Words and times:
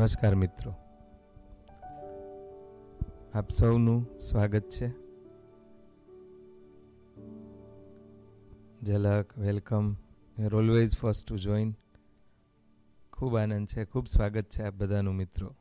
નમસ્કાર 0.00 0.34
મિત્રો. 0.34 0.70
આપ 3.34 3.48
સૌનું 3.48 4.18
સ્વાગત 4.18 4.62
છે. 4.62 4.88
Jhalak, 8.84 9.38
welcome 9.38 9.96
always 10.54 10.96
first 10.96 11.28
to 11.28 11.36
join 11.36 11.74
ખૂબ 13.12 13.36
આનંદ 13.36 13.66
છે, 13.66 13.84
ખૂબ 13.84 14.06
સ્વાગત 14.06 14.44
છે 14.44 14.62
આપ 14.62 14.74
બધાનું 14.74 15.14
મિત્રો. 15.14 15.56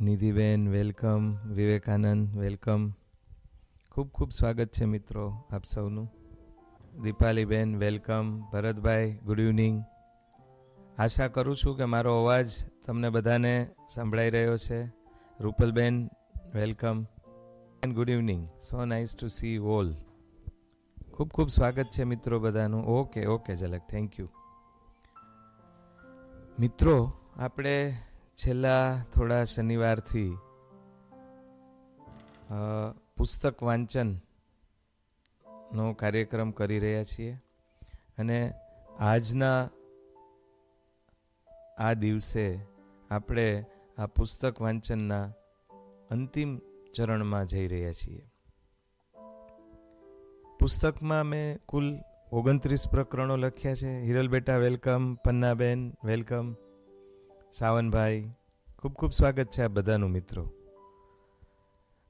નિધિબેન, 0.00 0.68
વેલકમ, 0.68 1.48
વિવેકાનંદ, 1.52 2.36
વેલકમ. 2.36 2.90
ખૂબ 3.90 4.08
ખૂબ 4.08 4.30
સ્વાગત 4.30 4.68
છે 4.68 4.84
મિત્રો 4.84 5.46
આપ 5.50 5.64
સૌનું. 5.64 6.12
દીપાલીબેન, 7.02 7.76
વેલકમ. 7.76 8.40
ભરતભાઈ 8.40 9.12
ગુડ 9.12 9.40
ઇવનિંગ 9.40 9.84
આશા 10.98 11.28
કરું 11.28 11.56
છું 11.56 11.76
કે 11.76 11.84
મારો 11.84 12.12
અવાજ 12.20 12.50
તમને 12.86 13.08
બધાને 13.10 13.54
સંભળાઈ 13.94 14.30
રહ્યો 14.30 14.56
છે. 14.56 14.84
Rupalben, 15.40 16.08
welcome. 16.54 17.02
And 17.82 17.94
good 17.94 18.10
evening 18.10 18.48
so 18.60 18.84
nice 18.84 19.16
to 19.16 19.28
see 19.28 19.58
all 19.58 19.94
ખૂબ 21.12 21.28
ખૂબ 21.28 21.48
સ્વાગત 21.48 21.86
છે 21.98 22.04
મિત્રો 22.04 22.38
બધાનું. 22.38 22.84
Okay 22.86 23.26
okay 23.26 23.56
Jhalak. 23.56 23.80
Thank 23.90 24.20
you 24.20 24.28
મિત્રો, 26.58 27.12
આપણે 27.36 27.96
છેલ્લા 28.36 29.04
થોડા 29.14 29.44
શનિવારથી 29.44 30.36
પુસ્તક 33.16 33.62
વાંચનનો 33.62 34.26
કાર્યક્રમ 35.92 36.50
કરી 36.50 36.78
રહ્યા 36.78 37.04
છીએ. 37.04 37.32
અને 38.18 38.54
આજના 38.98 39.68
આ 41.78 41.92
દિવસે 41.92 42.60
આપણે 43.10 43.64
આ 43.98 44.06
પુસ્તક 44.06 44.62
વાંચનના 44.62 45.32
અંતિમ 46.10 46.60
ચરણમાં 46.94 47.46
જઈ 47.46 47.66
રહ્યા 47.66 47.92
છીએ. 47.92 48.30
પુસ્તકમાં 50.60 51.24
મેં 51.24 51.58
કુલ 51.66 51.98
ઓગણત્રીસ 52.32 52.88
પ્રકરણો 52.88 53.36
લખ્યા 53.36 53.74
છે. 53.74 54.00
હિરલ 54.02 54.28
બેટા, 54.28 54.56
વેલકમ. 54.56 55.14
પન્નાબેન, 55.14 55.92
વેલકમ. 56.04 56.54
સાવનભાઈ, 57.52 58.30
ખૂબ 58.78 58.92
ખૂબ 58.92 59.10
સ્વાગત 59.10 59.46
છે 59.46 59.62
આ 59.62 59.68
બધાનું 59.68 60.10
મિત્રો. 60.10 60.52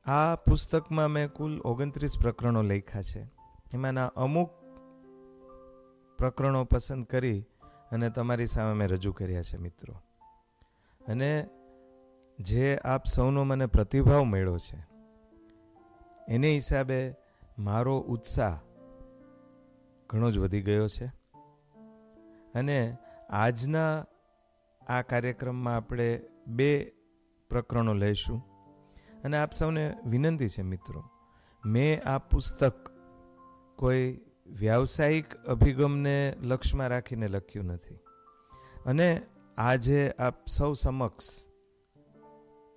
આ 0.06 0.34
પુસ્તકમાં 0.34 1.09
મેં 1.09 1.33
કુલ 1.33 1.61
ઓગણત્રીસ 1.61 2.19
પ્રકરણો 2.22 2.62
લખ્યા 2.62 3.03
છે. 3.03 3.27
એમાંના 3.75 4.06
અમુક 4.06 4.50
પ્રકરણો 6.19 6.64
પસંદ 6.64 7.05
કરી 7.05 7.44
અને 7.92 8.11
તમારી 8.11 8.47
સામે 8.47 8.73
મેં 8.73 8.89
રજૂ 8.89 9.12
કર્યા 9.12 9.42
છે, 9.42 9.56
મિત્રો. 9.56 9.95
અને 11.09 11.48
જે 12.41 12.77
આપ 12.77 13.05
સૌનો 13.05 13.45
મને 13.45 13.67
પ્રતિભાવ 13.67 14.25
મળ્યો 14.25 14.59
છે, 14.59 14.87
એને 16.28 16.53
હિસાબે 16.53 17.15
મારો 17.59 17.98
ઉત્સાહ 17.98 18.59
ઘણો 20.06 20.31
જ 20.31 20.39
વધી 20.39 20.62
ગયો 20.62 20.89
છે. 20.89 21.06
અને 22.55 22.97
આજના 23.31 24.05
આ 24.87 25.03
કાર્યક્રમમાં 25.03 25.77
આપણે 25.77 26.23
બે 26.47 26.93
પ્રકરણો 27.50 27.95
લઈશું. 27.95 28.45
અને 29.25 29.39
આપ 29.39 29.53
સૌને 29.53 29.97
વિનંતી 30.06 30.48
છે, 30.48 30.62
મિત્રો, 30.62 31.05
મેં 31.67 32.09
આ 32.09 32.19
પુસ્તક 32.19 32.91
કોઈ 33.77 34.21
વ્યાવસાયિક 34.52 35.34
અભિગમને 35.34 36.36
લક્ષ્યમાં 36.42 36.89
રાખીને 36.89 37.27
લખ્યું 37.27 37.66
નથી. 37.66 37.94
અને 38.86 39.22
આજે 39.58 40.11
આપ 40.11 40.48
સૌ 40.48 40.72
સમક્ષ 40.72 41.48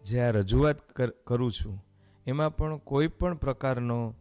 જે 0.03 0.19
આ 0.19 0.31
રજૂઆત 0.31 0.79
કરું 1.27 1.51
છું, 1.51 1.85
એમાં 2.27 2.55
પણ 2.55 2.77
કોઈ 2.77 3.07
પણ 3.07 3.35
પ્રકારનો 3.35 4.15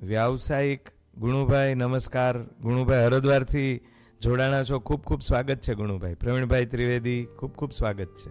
વ્યાવસાયિક 0.00 0.90
ગુણુભાઈ, 1.16 1.74
નમસ્કાર, 1.74 2.42
ગુણુભાઈ 2.42 3.04
હરદ્વારથી 3.04 3.80
જોડાણા 4.20 4.64
છો. 4.64 4.78
ખૂબ 4.78 5.02
ખૂબ 5.02 5.20
સ્વાગત 5.20 5.56
છે 5.56 5.74
ગુણુભાઈ. 5.74 6.14
પ્રવીણભાઈ 6.14 6.66
ત્રિવેદી, 6.66 7.24
ખૂબ 7.24 7.52
ખૂબ 7.52 7.72
સ્વાગત 7.72 8.06
છે. 8.06 8.30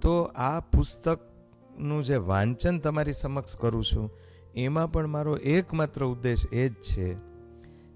તો 0.00 0.22
આ 0.22 0.60
પુસ્તકનું 0.60 2.02
જે 2.02 2.16
વાંચન 2.16 2.78
તમારી 2.78 3.12
સમક્ષ 3.12 3.56
કરું 3.56 3.84
છું 3.84 4.10
એમાં 4.54 4.92
પણ 4.92 5.06
મારો 5.06 5.36
એકમાત્ર 5.36 6.04
ઉદ્દેશ 6.04 6.46
એ 6.52 6.68
જ 6.68 6.72
છે 6.72 7.16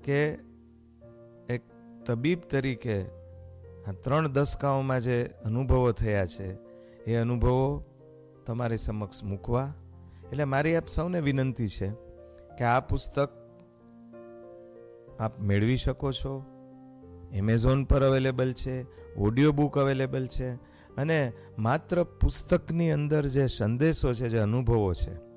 કે 0.05 0.39
એક 1.49 1.63
તબીબ 2.07 2.41
તરીકે 2.41 3.03
આ 3.87 3.93
ત્રણ 3.93 4.33
દસકાઓમાં 4.33 5.01
જે 5.01 5.31
અનુભવો 5.45 5.93
થયા 5.93 6.27
છે, 6.27 6.59
એ 7.07 7.17
અનુભવો 7.17 7.85
તમારી 8.47 8.77
સમક્ષ 8.77 9.25
મૂકવા. 9.25 9.75
એટલે 10.33 10.45
મારી 10.45 10.77
આપ 10.77 10.87
સૌને 10.87 11.21
વિનંતી 11.21 11.69
છે 11.69 11.89
કે 12.59 12.65
આ 12.65 12.81
પુસ્તક 12.81 13.31
આપ 15.21 15.41
મેળવી 15.41 15.77
શકો 15.77 16.13
છો. 16.13 16.45
એમેઝોન 17.33 17.85
પર 17.85 18.03
અવેલેબલ 18.03 18.53
છે 18.53 18.87
ઓડિયો 19.17 19.53
બુક 19.53 19.79
અવેલેબલ 19.79 20.27
છે 20.27 20.49
અને 20.97 21.33
માત્ર 21.59 22.03
પુસ્તકની 22.03 22.91
અંદર 22.91 23.27
જે 23.27 23.47
સંદેશો 23.47 24.13
છે, 24.13 24.29
જે 24.29 24.39
અનુભવો 24.39 24.95
છે 24.95 25.32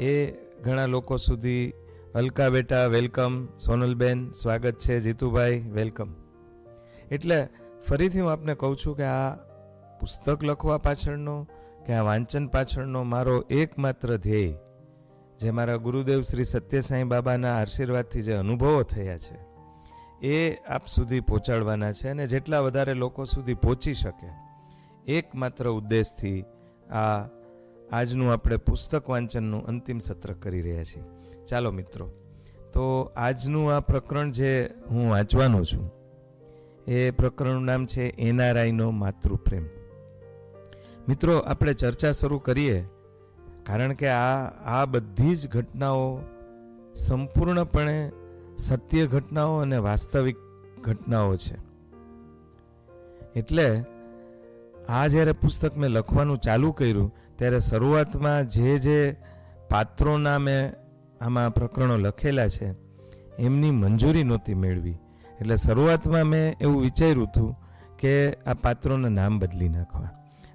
એ 0.00 0.32
ઘણા 0.62 0.86
લોકો 0.86 1.16
સુધી. 1.16 1.72
અલકા 2.14 2.48
બેટા, 2.48 2.86
વેલકમ. 2.86 3.46
સોનલબેન, 3.58 4.30
સ્વાગત 4.32 4.78
છે. 4.78 4.98
જીતુભાઈ, 5.00 5.60
વેલકમ. 5.60 6.10
એટલે 7.10 7.48
ફરીથી 7.88 8.20
હું 8.20 8.32
આપને 8.32 8.54
કહું 8.54 8.76
છું 8.76 8.96
કે 8.96 9.04
આ 9.04 9.34
પુસ્તક 10.00 10.44
લખવા 10.44 10.78
પાછળનો, 10.78 11.48
કે 11.86 11.92
આ 11.92 12.02
વાંચન 12.02 12.46
પાછળનો 12.46 13.02
મારો 13.02 13.40
એકમાત્ર 13.50 14.16
ધ્યેય, 14.16 14.54
જે 15.40 15.50
મારા 15.50 15.76
ગુરુદેવ 15.76 16.20
શ્રી 16.20 16.44
સત્યસાઈ 16.44 17.04
બાબાના 17.04 17.54
આશીર્વાદથી 17.56 18.22
જે 18.22 18.32
અનુભવો 18.32 18.82
થયા 18.82 19.18
છે, 19.18 19.38
એ 20.26 20.54
આપ 20.68 20.86
સુધી 20.86 21.20
પહોંચાડવાના 21.20 21.92
છે 21.92 22.08
અને 22.08 22.26
જેટલા 22.26 22.60
વધારે 22.60 22.94
લોકો 22.94 23.24
સુધી 23.24 23.54
પહોંચી 23.54 23.94
શકે, 23.94 24.28
એકમાત્ર 25.12 25.70
ઉદ્દેશથી 25.70 26.44
આ 26.90 27.26
આજનું 27.92 28.32
આપણે 28.32 28.56
પુસ્તક 28.56 29.10
વાંચનનું 29.10 29.66
અંતિમ 29.66 29.98
સત્ર 29.98 30.32
કરી 30.32 30.60
રહ્યા 30.60 30.84
છીએ. 30.84 31.02
ચાલો 31.46 31.70
મિત્રો, 31.70 32.10
તો 32.72 33.12
આજનું 33.16 33.74
આ 33.76 33.80
પ્રકરણ 33.80 34.30
જે 34.30 34.70
હું 34.90 35.10
વાંચવાનો 35.10 35.64
છું, 35.64 35.92
એ 36.86 37.10
પ્રકરણનું 37.10 37.64
નામ 37.64 37.86
છે 37.86 38.02
એનઆરઆઈનો 38.02 38.90
માતૃપ્રેમ. 38.90 39.66
મિત્રો, 41.08 41.38
આપણે 41.38 41.72
ચર્ચા 41.72 42.10
શરૂ 42.10 42.38
કરીએ, 42.38 42.84
કારણ 43.66 43.92
કે 43.92 44.08
આ 44.08 44.48
આ 44.64 44.84
બધી 44.84 45.36
જ 45.36 45.48
ઘટનાઓ 45.48 46.20
સંપૂર્ણપણે 46.94 48.12
સત્ય 48.58 49.06
ઘટનાઓ 49.06 49.56
અને 49.56 49.76
વાસ્તવિક 49.76 50.36
ઘટનાઓ 50.80 51.36
છે. 51.36 51.56
એટલે, 53.36 53.84
આ 54.88 55.06
જ્યારે 55.06 55.32
પુસ્તક 55.32 55.76
મેં 55.76 55.90
લખવાનું 55.90 56.38
ચાલુ 56.38 56.72
કર્યું 56.72 57.14
ત્યારે 57.42 57.60
શરૂઆતમાં 57.60 58.48
જે 58.48 58.78
જે 58.78 59.16
પાત્રોના 59.70 60.38
મેં 60.38 60.72
આમાં 61.20 61.54
પ્રકરણો 61.54 61.96
લખેલા 61.96 62.48
છે, 62.48 62.68
એમની 63.38 63.70
મંજૂરી 63.70 64.24
નહોતી 64.24 64.54
મેળવી. 64.54 64.98
એટલે 65.40 65.56
શરૂઆતમાં 65.56 66.24
મેં 66.24 66.56
એવું 66.60 66.82
વિચાર્યું 66.82 67.26
હતું 67.28 67.56
કે 67.98 68.12
આ 68.32 68.54
પાત્રોના 68.54 69.08
નામ 69.08 69.38
બદલી 69.38 69.68
નાખવા. 69.68 70.10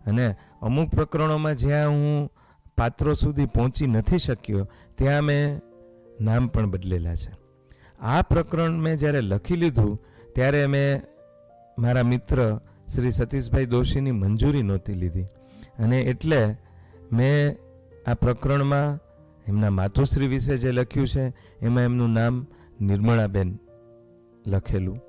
અને 0.08 0.36
અમુક 0.62 0.90
પ્રકરણોમાં 0.90 1.56
જ્યાં 1.56 1.90
હું 1.90 2.30
પાત્રો 2.78 3.14
સુધી 3.14 3.46
પહોંચી 3.46 3.88
નથી 3.88 4.18
શક્યો, 4.18 4.70
ત્યાં 4.98 5.24
મેં 5.24 5.60
નામ 6.22 6.48
પણ 6.48 6.70
બદલેલા 6.70 7.16
છે. 7.16 7.32
આ 8.00 8.22
પ્રકરણ 8.22 8.80
મેં 8.80 8.96
જ્યારે 8.98 9.22
લખી 9.22 9.56
લીધું, 9.56 10.00
ત્યારે 10.36 10.68
મેં 10.68 11.02
મારા 11.82 12.04
મિત્ર 12.04 12.60
શ્રી 12.96 13.12
સતીશભાઈ 13.12 13.66
દોશીની 13.66 14.12
મંજૂરી 14.12 14.64
નહોતી 14.64 14.94
લીધી. 14.94 15.28
અને 15.80 16.02
એટલે 16.02 16.40
મેં 17.12 17.56
આ 18.08 18.16
પ્રકરણમાં 18.16 19.00
એમના 19.48 19.74
માતુશ્રી 19.80 20.28
વિશે 20.28 20.54
જે 20.58 20.72
લખ્યું 20.72 21.08
છે, 21.08 21.24
એમાં 21.62 21.84
એમનું 21.84 22.12
નામ 22.20 22.36
નિર્મળાબેન 22.82 23.50
લખેલું. 24.46 25.00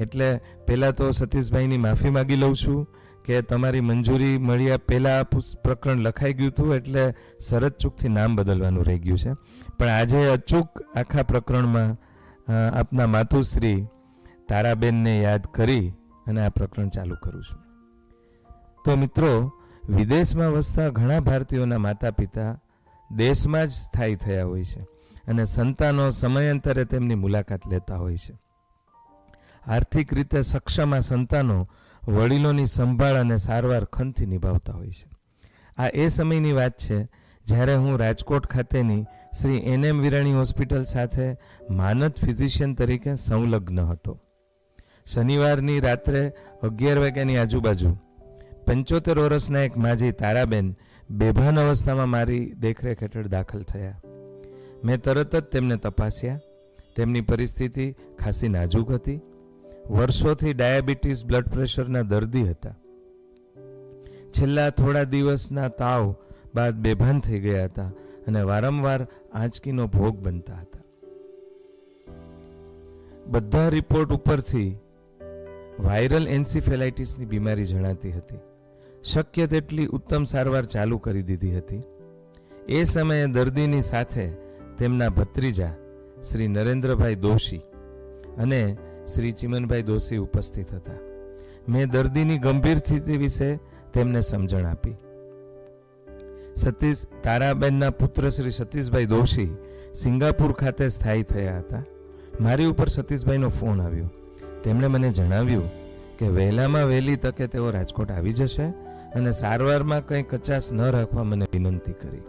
એટલે 0.00 0.28
પહેલાં 0.66 0.94
તો 0.98 1.06
સતીશભાઈની 1.12 1.80
માફી 1.86 2.14
માગી 2.16 2.40
લઉં 2.42 2.54
છું 2.54 2.80
કે 3.24 3.34
તમારી 3.42 3.80
મંજૂરી 3.80 4.36
મળ્યા 4.38 4.84
પહેલાં 4.88 5.24
પ્રકરણ 5.64 5.98
લખાઈ 6.06 6.34
ગયું 6.38 6.52
હતું, 6.52 6.70
એટલે 6.78 7.04
શરત 7.46 7.74
ચૂકથી 7.82 8.12
નામ 8.18 8.30
બદલવાનું 8.36 8.84
રહી 8.88 9.02
ગયું 9.04 9.18
છે. 9.18 9.32
પણ 9.78 9.92
આજે 9.98 10.20
અચૂક 10.36 10.68
આખા 11.00 11.24
પ્રકરણમાં 11.30 11.90
આપના 12.80 13.06
માતુશ્રી 13.06 13.80
તારાબેનને 14.48 15.12
યાદ 15.22 15.44
કરી 15.56 15.86
અને 16.26 16.40
આ 16.46 16.56
પ્રકરણ 16.58 16.90
ચાલુ 16.96 17.16
કરું 17.22 17.42
છું. 17.42 17.60
તો 18.84 18.90
મિત્રો 18.96 19.30
વિદેશમાં 19.88 20.52
વસતા 20.52 20.88
ઘણા 20.88 21.20
ભારતીયોના 21.20 21.78
માતા 21.78 22.10
પિતા 22.10 22.60
દેશમાં 23.16 23.66
જ 23.66 23.70
સ્થાયી 23.70 24.16
થયા 24.16 24.44
હોય 24.44 24.64
છે 24.64 24.80
અને 25.28 25.44
સંતાનો 25.44 26.10
સમયાંતરે 26.10 26.84
તેમની 26.84 27.14
મુલાકાત 27.14 27.60
લેતા 27.66 27.96
હોય 27.96 28.16
છે. 28.16 28.34
આર્થિક 29.66 30.14
રીતે 30.14 30.42
સક્ષમ 30.42 30.94
આ 30.94 30.98
સંતાનો 30.98 31.68
વડીલોની 32.08 32.66
સંભાળ 32.66 33.16
અને 33.16 33.36
સારવાર 33.36 33.84
ખંતથી 33.84 34.26
નિભાવતા 34.26 34.72
હોય 34.72 34.90
છે. 34.90 35.08
આ 35.78 35.88
એ 35.88 36.08
સમયની 36.08 36.52
વાત 36.52 36.78
છે 36.78 37.04
જ્યારે 37.44 37.74
હું 37.74 37.98
રાજકોટ 37.98 38.46
ખાતેની 38.46 39.04
Shri 39.40 39.56
N 39.56 39.84
M 39.84 40.00
Virani 40.00 40.32
hospital 40.32 40.84
સાથે 40.84 41.36
માનદ 41.70 42.12
ફિઝિશિયન 42.24 42.74
તરીકે 42.74 43.14
સંલગ્ન 43.14 43.80
હતો. 43.80 44.20
શનિવારની 45.06 45.80
રાત્રે 45.80 46.32
અગિયાર 46.62 46.98
વાગ્યાની 46.98 47.36
આજુબાજુ 47.36 47.96
પંચોતેર 48.66 49.18
વર્ષના 49.18 49.60
એક 49.60 49.76
માજી 49.76 50.12
તારાબેન 50.12 50.74
બેભાન 51.10 51.60
અવસ્થામાં 51.60 52.08
મારી 52.08 52.52
દેખરેખ 52.52 53.02
હેઠળ 53.02 53.26
દાખલ 53.26 53.62
થયા. 53.62 54.00
મેં 54.84 55.02
તરત 55.02 55.36
જ 55.36 55.40
તેમને 55.40 55.76
તપાસ્યા. 55.76 56.40
તેમની 56.96 57.20
પરિસ્થિતિ 57.20 57.94
ખાસી 58.18 58.48
નાજુક 58.48 58.90
હતી. 58.90 59.20
વર્ષોથી 59.90 60.52
ડાયાબિટીસ 60.52 61.26
બ્લડ 61.26 61.48
પ્રેશરના 61.48 62.02
દર્દી 62.02 62.50
હતા. 62.50 62.74
છેલ્લા 64.30 64.70
થોડા 64.70 65.04
દિવસના 65.04 65.68
તાવ 65.68 66.14
બાદ 66.54 66.74
બેભાન 66.74 67.20
થઈ 67.20 67.40
ગયા 67.40 67.64
હતા 67.64 67.92
અને 68.26 68.42
વારંવાર 68.42 69.06
આંચકીનો 69.32 69.86
ભોગ 69.86 70.18
બનતા 70.18 70.54
હતા. 70.54 70.80
બધા 73.26 73.68
રિપોર્ટ 73.68 74.10
ઉપરથી 74.10 74.78
વાયરલ 75.80 76.28
એન્સીફેલાઇટિસની 76.28 77.24
બીમારી 77.24 77.64
જણાતી 77.64 78.12
હતી. 78.12 78.38
શક્ય 79.12 79.46
તેટલી 79.46 79.86
ઉત્તમ 79.86 80.22
સારવાર 80.22 80.64
ચાલુ 80.64 80.98
કરી 80.98 81.22
દીધી 81.22 81.56
હતી. 81.56 81.82
એ 82.68 82.84
સમયે 82.84 83.26
દર્દીની 83.26 83.80
સાથે 83.80 84.30
તેમના 84.78 85.08
ભત્રીજા 85.08 85.72
શ્રી 86.30 86.48
નરેન્દ્રભાઈ 86.48 87.14
દોશી 87.14 87.58
અને 88.38 88.76
શ્રી 89.14 89.32
ચિમનભાઈ 89.32 89.82
દોશી 89.82 90.16
ઉપસ્થિત 90.16 90.74
હતા. 90.74 90.92
મેં 91.68 91.88
દર્દીની 91.88 92.38
ગંભીર 92.38 92.78
સ્થિતિ 92.78 93.16
વિશે 93.16 93.56
તેમને 93.94 94.20
સમજણ 94.20 94.66
આપી. 94.66 94.96
સતીશ 96.56 97.06
તારાબેનના 97.22 97.90
પુત્ર 97.90 98.28
શ્રી 98.28 98.50
સતીશભાઈ 98.50 99.06
દોશી 99.06 99.56
સિંગાપુર 99.94 100.52
ખાતે 100.52 100.88
સ્થાયી 100.88 101.22
થયા 101.22 101.58
હતા. 101.58 101.84
મારી 102.40 102.64
ઉપર 102.64 102.88
સતીશભાઈનો 102.88 103.48
ફોન 103.48 103.80
આવ્યો. 103.80 104.08
તેમણે 104.62 104.86
મને 104.86 105.10
જણાવ્યું 105.10 105.70
કે 106.18 106.28
વહેલામાં 106.28 106.84
વહેલી 106.84 107.16
તકે 107.16 107.46
તેઓ 107.46 107.70
રાજકોટ 107.70 108.10
આવી 108.10 108.32
જશે 108.32 108.72
અને 109.14 109.32
સારવારમાં 109.32 110.06
કંઈ 110.06 110.22
કચાશ 110.22 110.72
ન 110.72 110.80
રાખવા 110.90 111.24
મને 111.24 111.46
વિનંતી 111.52 111.92
કરી. 111.92 112.22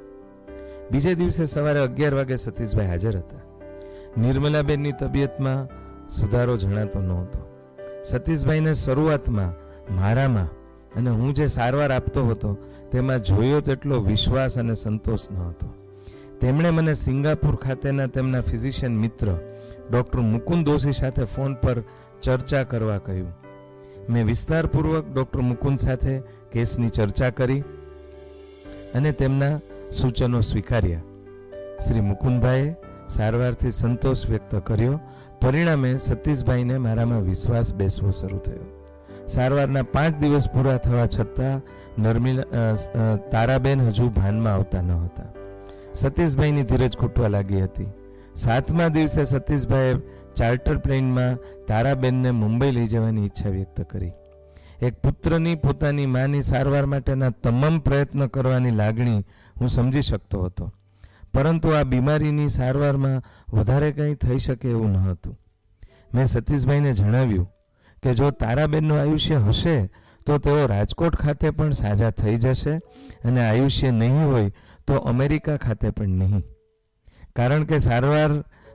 બીજે 0.91 1.15
દિવસે 1.15 1.45
સવારે 1.45 1.79
અગિયાર 1.79 2.15
વાગે 2.15 2.37
સતીશભાઈ 2.37 2.87
હાજર 2.87 3.17
હતા. 3.17 3.43
નિર્મલાબેનની 4.17 4.93
તબિયતમાં 4.93 5.67
સુધારો 6.09 6.57
જણાતો 6.57 6.99
નહોતો. 6.99 7.39
સતીશભાઈને 8.03 8.73
શરૂઆતમાં 8.73 9.53
મારામાં 9.95 10.49
અને 10.95 11.09
હું 11.09 11.33
જે 11.33 11.47
સારવાર 11.47 11.91
આપતો 11.91 12.25
હતો, 12.25 12.57
તેમાં 12.91 13.19
જોયો 13.19 13.61
તેટલો 13.61 14.01
વિશ્વાસ 14.01 14.57
અને 14.57 14.75
સંતોષ 14.75 15.31
ન 15.31 15.35
હતો 15.35 15.67
તેમણે 16.41 16.69
મને 16.71 16.93
સિંગાપુર 16.93 17.55
ખાતેના 17.55 18.07
તેમના 18.07 18.41
ફિઝિશિયન 18.41 18.95
મિત્ર 18.97 19.27
ડૉક્ટર 19.91 20.19
મુકુંદ 20.19 20.65
દોશી 20.65 20.91
સાથે 20.91 21.23
ફોન 21.23 21.55
પર 21.55 21.83
ચર્ચા 22.21 22.63
કરવા 22.63 22.97
કહ્યું. 22.97 23.44
મેં 24.09 24.27
વિસ્તારપૂર્વક 24.31 25.05
ડૉક્ટર 25.13 25.41
મુકુંદ 25.51 25.79
સાથે 25.79 26.13
કેસની 26.51 26.89
ચર્ચા 26.89 27.31
કરી 27.39 27.63
અને 28.95 29.11
તેમના 29.21 29.55
સૂચનો 29.91 30.41
સ્વીકાર્યા. 30.41 31.03
શ્રી 31.85 32.05
મુકુંદભાઈએ 32.11 32.71
સારવારથી 33.07 33.71
સંતોષ 33.71 34.21
વ્યક્ત 34.29 34.53
કર્યો. 34.67 34.99
પરિણામે 35.41 35.91
સતીશભાઈને 35.97 36.77
મારામાં 36.85 37.27
વિશ્વાસ 37.31 37.73
બેસવો 37.73 38.11
શરૂ 38.11 38.41
થયો. 38.47 38.67
સારવારના 39.27 39.85
પાંચ 39.95 40.15
દિવસ 40.21 40.47
પૂરા 40.53 40.77
થવા 40.77 41.07
છતાં 41.07 41.61
નર્મિલા 41.97 42.45
તારાબેન 43.33 43.81
હજુ 43.87 44.09
ભાનમાં 44.19 44.53
આવતા 44.53 44.81
ન 44.81 44.91
હતા. 45.03 45.29
સતીશભાઈની 45.93 46.65
ધીરજ 46.71 46.93
ખૂટવા 47.01 47.29
લાગી 47.35 47.61
હતી. 47.61 47.89
સાતમા 48.35 48.89
દિવસે 48.89 49.23
સતીશભાઈએ 49.25 49.99
ચાર્ટર 50.35 50.77
પ્લેનમાં 50.77 51.37
તારાબેનને 51.67 52.31
મુંબઈ 52.31 52.71
લઈ 52.71 52.87
જવાની 52.87 53.25
ઈચ્છા 53.25 53.49
વ્યક્ત 53.49 53.81
કરી. 53.81 54.13
એક 54.81 54.95
પુત્રની 55.01 55.55
પોતાની 55.55 56.05
માની 56.05 56.41
સારવાર 56.41 56.85
માટેના 56.85 57.29
તમામ 57.29 57.79
પ્રયત્ન 57.79 58.25
કરવાની 58.27 58.71
લાગણી 58.71 59.21
હું 59.59 59.69
સમજી 59.69 60.01
શકતો 60.01 60.43
હતો. 60.43 60.71
પરંતુ 61.33 61.69
આ 61.69 61.83
બીમારીની 61.83 62.49
સારવારમાં 62.49 63.21
વધારે 63.53 63.91
કંઈ 63.91 64.15
થઈ 64.15 64.39
શકે 64.39 64.69
એવું 64.69 64.91
ન 64.91 64.97
હતું. 64.97 65.37
મેં 66.13 66.25
સતીશભાઈને 66.25 66.93
જણાવ્યું 66.93 67.47
કે 68.03 68.13
જો 68.13 68.31
તારાબેનનું 68.31 68.99
આયુષ્ય 68.99 69.39
હશે, 69.39 69.89
તો 70.25 70.37
તેઓ 70.37 70.67
રાજકોટ 70.67 71.15
ખાતે 71.15 71.51
પણ 71.51 71.71
સાજા 71.71 72.09
થઈ 72.09 72.37
જશે 72.37 72.75
અને 73.23 73.41
આયુષ્ય 73.49 73.91
નહીં 73.91 74.25
હોય, 74.25 74.51
તો 74.87 74.93
અમેરિકા 74.97 75.57
ખાતે 75.57 75.89
પણ 75.89 76.09
નહીં. 76.09 76.43
કારણ 77.35 77.63
કે 77.69 77.79
સારવાર 77.79 78.31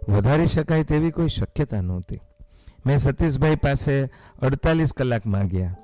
વધારી 0.08 0.46
શકાય 0.46 0.84
તેવી 0.84 1.10
કોઈ 1.10 1.28
શક્યતા 1.28 1.82
નહોતી. 1.82 2.20
મેં 2.86 2.98
સતીશભાઈ 2.98 3.56
પાસે 3.56 3.94
અડતાલીસ 4.42 4.92
કલાક 4.92 5.24
માંગ્યા. 5.26 5.74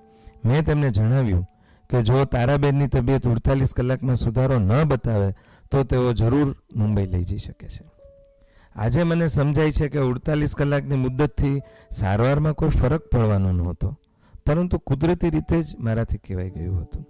મેં 0.45 0.65
તેમને 0.65 0.91
જણાવ્યું 0.91 1.45
કે 1.91 2.03
જો 2.03 2.25
તારાબેનની 2.25 2.89
તબિયત 2.89 3.27
અડતાલીસ 3.27 3.75
કલાકમાં 3.75 4.17
સુધારો 4.17 4.59
ન 4.59 4.73
બતાવે, 4.85 5.31
તો 5.71 5.85
તેઓ 5.85 6.13
જરૂર 6.13 6.49
મુંબઈ 6.75 7.07
લઈ 7.07 7.25
જઈ 7.25 7.39
શકે 7.39 7.69
છે. 7.69 7.85
આજે 8.77 9.05
મને 9.05 9.29
સમજાય 9.29 9.71
છે 9.71 9.89
કે 9.89 9.99
અડતાલીસ 9.99 10.55
કલાકની 10.55 10.97
મુદ્દતથી 10.97 11.63
સારવારમાં 11.91 12.55
કોઈ 12.55 12.71
ફરક 12.71 13.03
પડવાનો 13.13 13.53
નહોતો, 13.53 13.89
પરંતુ 14.47 14.77
કુદરતી 14.79 15.31
રીતે 15.31 15.63
જ 15.63 15.77
મારાથી 15.79 16.19
કહેવાઈ 16.19 16.51
ગયું 16.51 16.83
હતું. 16.83 17.05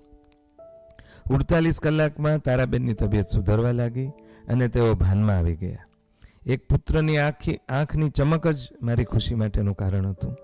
અડતાલીસ 1.35 1.81
કલાકમાં 1.81 2.41
તારાબેનની 2.41 2.95
તબિયત 2.95 3.29
સુધરવા 3.29 3.73
લાગી 3.73 4.11
અને 4.49 4.69
તેઓ 4.69 4.95
ભાનમાં 4.95 5.37
આવી 5.37 5.57
ગયા. 5.57 5.79
એક 6.47 6.69
પુત્રની 6.69 7.19
આખી, 7.19 7.57
આંખની 7.69 8.09
ચમક 8.09 8.49
જ 8.49 8.57
મારી 8.83 9.05
ખુશી 9.05 9.35
માટેનું 9.35 9.77
કારણ 9.77 10.07
હતું. 10.07 10.37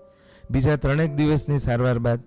બીજા 0.51 0.75
ત્રણેક 0.75 1.13
દિવસની 1.13 1.59
સારવાર 1.59 1.99
બાદ 1.99 2.19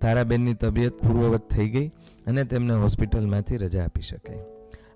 તારાબેનની 0.00 0.54
તબિયત 0.54 0.92
પૂર્વવત 0.92 1.50
થઈ 1.50 1.68
ગઈ 1.68 1.88
અને 2.26 2.44
તેમને 2.44 2.74
હોસ્પિટલમાંથી 2.74 3.56
રજા 3.56 3.84
આપી 3.84 4.02
શકાય. 4.02 4.38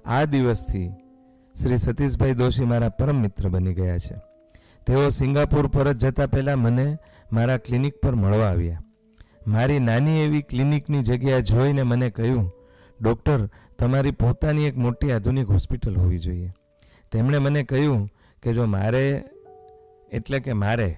આ 0.04 0.24
દિવસથી 0.24 0.90
શ્રી 1.62 1.76
સતીશભાઈ 1.76 2.34
દોશી 2.34 2.64
મારા 2.64 2.88
પરમ 2.88 3.20
મિત્ર 3.20 3.48
બની 3.48 3.74
ગયા 3.74 3.98
છે. 3.98 4.14
તેઓ 4.86 5.08
સિંગાપુર 5.08 5.66
પરત 5.66 5.96
જતા 5.96 6.26
પહેલાં 6.26 6.58
મને 6.58 6.98
મારા 7.32 7.56
ક્લિનિક 7.56 7.94
પર 8.02 8.14
મળવા 8.14 8.46
આવ્યા. 8.46 8.82
મારી 9.46 9.78
નાની 9.78 10.20
એવી 10.20 10.42
ક્લિનિકની 10.42 11.02
જગ્યા 11.02 11.40
જોઈને 11.40 11.82
મને 11.82 12.10
કહ્યું, 12.10 12.52
ડૉક્ટર 13.02 13.48
તમારી 13.78 14.10
પોતાની 14.10 14.64
એક 14.64 14.76
મોટી 14.76 15.12
આધુનિક 15.12 15.50
હોસ્પિટલ 15.50 15.96
હોવી 15.96 16.18
જોઈએ. 16.18 16.52
તેમણે 17.12 17.38
મને 17.38 17.62
કહ્યું 17.62 18.10
કે 18.42 18.52
જો 18.52 18.64
મારે, 18.64 19.24
એટલે 20.12 20.40
કે 20.40 20.52
મારે, 20.52 20.96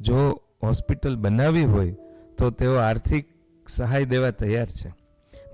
જો 0.00 0.42
હોસ્પિટલ 0.62 1.16
બનાવવી 1.16 1.64
હોય, 1.64 1.96
તો 2.38 2.50
તેઓ 2.50 2.74
આર્થિક 2.74 3.28
સહાય 3.68 4.04
દેવા 4.04 4.30
તૈયાર 4.30 4.66
છે. 4.66 4.94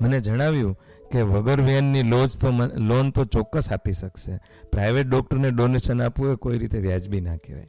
મને 0.00 0.20
જણાવ્યું 0.20 0.78
કે 1.12 1.22
વગર 1.22 1.60
વ્યાજની 1.60 2.02
લોજ 2.02 2.30
તો 2.40 2.50
લોન 2.74 3.10
તો 3.10 3.24
ચોક્કસ 3.24 3.72
આપી 3.72 3.92
શકશે. 3.92 4.36
પ્રાઇવેટ 4.72 5.06
ડૉક્ટરને 5.06 5.50
ડોનેશન 5.50 6.02
આપવું 6.02 6.32
એ 6.32 6.36
કોઈ 6.36 6.58
રીતે 6.58 6.78
વ્યાજબી 6.78 7.20
ના 7.20 7.36
કહેવાય. 7.36 7.68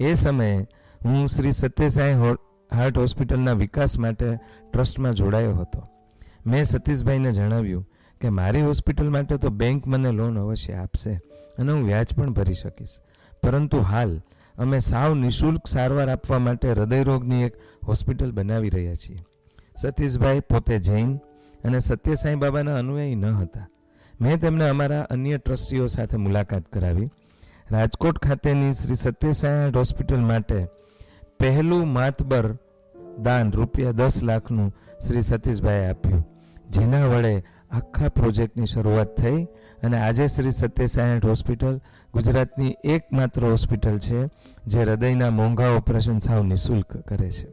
એ 0.00 0.14
સમયે 0.14 0.66
હું 1.04 1.28
શ્રી 1.28 1.52
સત્યસાઈ 1.52 2.14
હાર્ટ 2.72 2.98
હોસ્પિટલના 2.98 3.52
વિકાસ 3.52 3.98
માટે 3.98 4.38
ટ્રસ્ટમાં 4.72 5.12
જોડાયો 5.12 5.54
હતો. 5.54 5.88
મેં 6.46 6.64
સતીશભાઈને 6.64 7.32
જણાવ્યું 7.32 7.88
કે 8.20 8.28
મારી 8.28 8.62
હોસ્પિટલ 8.62 9.10
માટે 9.10 9.36
તો 9.36 9.50
બેંક 9.50 9.86
મને 9.86 10.10
લોન 10.10 10.38
અવશ્ય 10.38 10.72
આપશે 10.72 11.20
અને 11.58 11.72
હું 11.72 11.84
વ્યાજ 11.84 12.14
પણ 12.14 12.32
ભરી 12.32 12.54
શકીશ. 12.54 12.88
પરંતુ 13.42 13.80
હાલ 13.80 14.22
અમે 14.58 14.78
સાવ 14.78 15.14
નિઃશુલ્ક 15.14 15.66
સારવાર 15.66 16.10
આપવા 16.10 16.38
માટે 16.38 16.70
હૃદયરોગની 16.70 17.42
એક 17.42 17.54
હોસ્પિટલ 17.86 18.32
બનાવી 18.32 18.68
રહ્યા 18.68 18.94
છીએ. 18.94 19.24
સતીશભાઈ 19.76 20.40
પોતે 20.40 20.78
જૈન 20.78 21.16
અને 21.64 21.78
સત્યસાઈ 21.78 22.34
બાબાના 22.34 22.76
અનુયાયી 22.76 23.14
ન 23.14 23.26
હતા. 23.26 23.66
મેં 24.20 24.40
તેમને 24.40 24.68
અમારા 24.68 25.02
અન્ય 25.02 25.38
ટ્રસ્ટીઓ 25.38 25.86
સાથે 25.86 26.16
મુલાકાત 26.16 26.62
કરાવી. 26.72 27.10
રાજકોટ 27.70 28.18
ખાતેની 28.18 28.72
શ્રી 28.72 28.94
સત્યસાંઈ 28.94 29.70
હોસ્પિટલ 29.70 30.20
માટે 30.20 30.66
પહેલું 31.40 31.92
માતબર 31.92 32.58
દાન 33.22 33.52
રૂપિયા 33.52 33.90
દસ 33.92 34.22
લાખનું 34.22 34.74
શ્રી 35.08 35.20
સતીશભાઈએ 35.20 35.86
આપ્યું. 35.86 36.31
જેના 36.72 37.06
વડે 37.06 37.44
આખા 37.70 38.08
પ્રોજેક્ટની 38.08 38.66
શરૂઆત 38.66 39.20
થઈ 39.20 39.44
અને 39.84 39.98
આજે 39.98 40.26
શ્રી 40.26 40.50
સત્યસાયણ 40.50 41.20
હોસ્પિટલ 41.24 41.80
ગુજરાતની 42.14 42.76
એકમાત્ર 42.84 43.44
હોસ્પિટલ 43.44 43.98
છે, 43.98 44.28
જે 44.66 44.82
હૃદયના 44.82 45.30
મોંઘા 45.30 45.68
ઓપરેશન 45.68 46.18
સાવ 46.18 46.44
નિઃશુલ્ક 46.44 46.96
કરે 46.96 47.30
છે. 47.30 47.48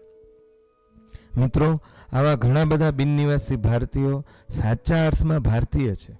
મિત્રો, 1.37 1.81
આવા 2.13 2.35
ઘણા 2.35 2.63
બધા 2.65 2.91
બિનનિવાસી 2.91 3.55
ભારતીયો 3.55 4.25
સાચા 4.49 5.05
અર્થમાં 5.05 5.39
ભારતીય 5.39 5.95
છે. 5.95 6.19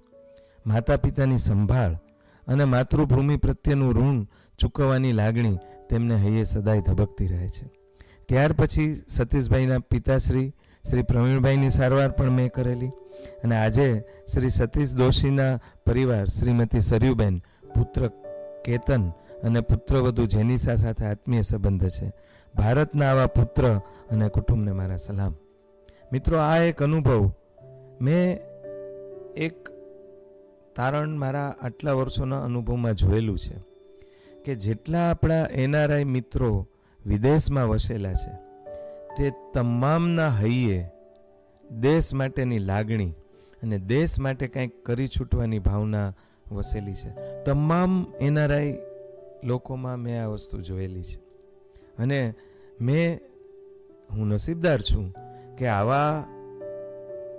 માતા 0.66 0.96
પિતાની 0.96 1.38
સંભાળ 1.38 1.94
અને 2.48 2.64
માતૃભૂમિ 2.64 3.36
પ્રત્યેનું 3.36 3.94
ઋણ 3.94 4.26
ચૂકવવાની 4.58 5.12
લાગણી 5.12 5.58
તેમને 5.90 6.16
હૈયે 6.16 6.44
સદાય 6.44 6.80
ધબકતી 6.80 7.26
રહે 7.26 7.48
છે. 7.48 7.70
ત્યાર 8.28 8.52
પછી 8.52 9.02
સતીશભાઈના 9.08 9.78
પિતાશ્રી 9.78 10.52
શ્રી 10.88 11.02
પ્રવીણભાઈની 11.02 11.70
સારવાર 11.70 12.10
પણ 12.10 12.30
મેં 12.30 12.50
કરેલી. 12.50 12.88
અને 13.44 13.56
આજે 13.56 14.02
શ્રી 14.34 14.48
સતીશ 14.48 14.96
દોશીના 14.96 15.56
પરિવાર, 15.86 16.24
શ્રીમતી 16.24 16.80
સરયુબેન, 16.80 17.38
પુત્ર 17.74 18.10
કેતન 18.64 19.08
અને 19.44 19.60
પુત્રવધુ 19.60 20.26
જેનિસા 20.26 20.74
સાથે 20.74 21.06
આત્મીય 21.06 21.40
સંબંધ 21.40 21.88
છે. 21.88 22.12
ભારતના 22.54 23.10
આવા 23.10 23.26
પુત્ર 23.26 23.80
અને 24.10 24.28
કુટુંબને 24.28 24.72
મારા 24.72 24.96
સલામ. 24.96 25.34
મિત્રો, 26.12 26.38
આ 26.38 26.58
એક 26.58 26.82
અનુભવ. 26.82 27.32
મેં 28.00 28.38
એક 29.36 29.68
તારણ 30.76 31.08
મારા 31.08 31.54
આટલા 31.60 31.92
વર્ષોના 31.92 32.42
અનુભવમાં 32.42 32.94
જોયેલું 32.94 33.38
છે 33.38 33.54
કે 34.44 34.54
જેટલા 34.54 35.10
આપણા 35.10 35.46
એનઆરઆઈ 35.50 36.04
મિત્રો 36.04 36.68
વિદેશમાં 37.06 37.68
વસેલા 37.68 38.14
છે 38.14 38.49
તે 39.20 39.32
તમામના 39.54 40.28
હૈયે 40.28 40.84
દેશ 41.70 42.14
માટેની 42.14 42.58
લાગણી 42.58 43.10
અને 43.62 43.78
દેશ 43.78 44.20
માટે 44.20 44.46
કંઈક 44.46 44.84
કરી 44.84 45.08
છૂટવાની 45.08 45.58
ભાવના 45.58 46.14
વસેલી 46.52 46.94
છે. 46.94 47.42
તમામ 47.44 48.12
એનઆરઆઈ 48.20 48.78
લોકોમાં 49.44 49.96
મેં 49.96 50.24
આ 50.24 50.26
વસ્તુ 50.26 50.60
જોયેલી 50.60 51.02
છે. 51.02 51.18
અને 51.98 52.34
મેં, 52.80 53.18
હું 54.10 54.28
નસીબદાર 54.28 54.80
છું 54.80 55.14
કે 55.58 55.66
આવા 55.66 56.24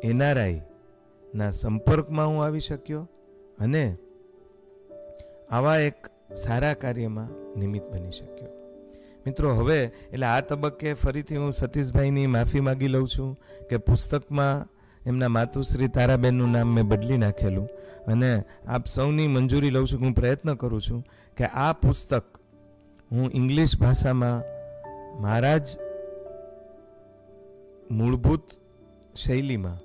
એનઆરઆઈના 0.03 1.51
સંપર્કમાં 1.51 2.27
હું 2.27 2.45
આવી 2.45 2.59
શક્યો 2.59 3.09
અને 3.59 3.97
આવા 5.51 5.77
એક 5.77 6.07
સારા 6.35 6.73
કાર્યમાં 6.73 7.59
નિમિત્ત 7.59 7.91
બની 7.91 8.11
શક્યો. 8.11 8.60
મિત્રો, 9.27 9.55
હવે, 9.55 9.91
એટલે 10.11 10.25
આ 10.25 10.41
તબક્કે 10.41 10.93
ફરીથી 10.93 11.37
હું 11.37 11.51
સતીશભાઈની 11.51 12.27
માફી 12.27 12.59
માગી 12.59 12.87
લઉં 12.87 13.07
છું 13.07 13.39
કે 13.69 13.77
પુસ્તકમાં 13.77 14.67
એમના 15.05 15.27
માતુશ્રી 15.27 15.87
તારાબેનનું 15.87 16.51
નામ 16.51 16.67
મેં 16.67 16.87
બદલી 16.87 17.17
નાખેલું. 17.17 17.69
અને 18.07 18.43
આપ 18.67 18.85
સૌની 18.85 19.27
મંજૂરી 19.27 19.69
લઉં 19.69 19.87
છું 19.87 19.99
કે 19.99 20.05
હું 20.05 20.13
પ્રયત્ન 20.13 20.53
કરું 20.53 20.81
છું 20.81 21.05
કે 21.37 21.45
આ 21.45 21.73
પુસ્તક 21.73 22.23
હું 23.11 23.31
ઇંગ્લિશ 23.33 23.77
ભાષામાં 23.77 24.43
મારા 25.21 25.57
જ 25.57 25.67
મૂળભૂત 27.91 28.41
શૈલીમાં 29.15 29.79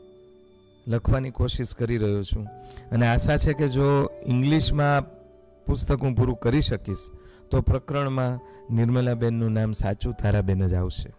લખવાની 0.91 1.31
કોશિશ 1.31 1.75
કરી 1.75 1.99
રહ્યો 1.99 2.23
છું. 2.23 2.47
અને 2.93 3.09
આશા 3.09 3.37
છે 3.37 3.53
કે 3.53 3.69
જો 3.69 4.11
ઇંગ્લિશમાં 4.27 5.17
પુસ્તક 5.65 6.03
હું 6.03 6.15
પૂરું 6.15 6.37
કરી 6.37 6.61
શકીશ 6.61 7.11
તો 7.51 7.61
પ્રકરણમાં 7.61 8.41
નિર્મલાબેનનું 8.75 9.53
નામ 9.53 9.73
સાચું 9.73 10.15
તારાબેન 10.15 10.67
જ 10.67 10.75
આવશે. 10.75 11.13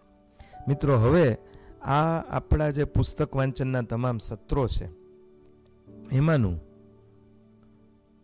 મિત્રો, 0.68 0.98
હવે 0.98 1.38
આ 1.82 2.18
આપણા 2.20 2.70
જે 2.70 2.84
પુસ્તક 2.84 3.36
વાંચનના 3.36 3.82
તમામ 3.82 4.18
સત્રો 4.18 4.68
છે, 4.68 4.88
એમાંનું 6.12 6.60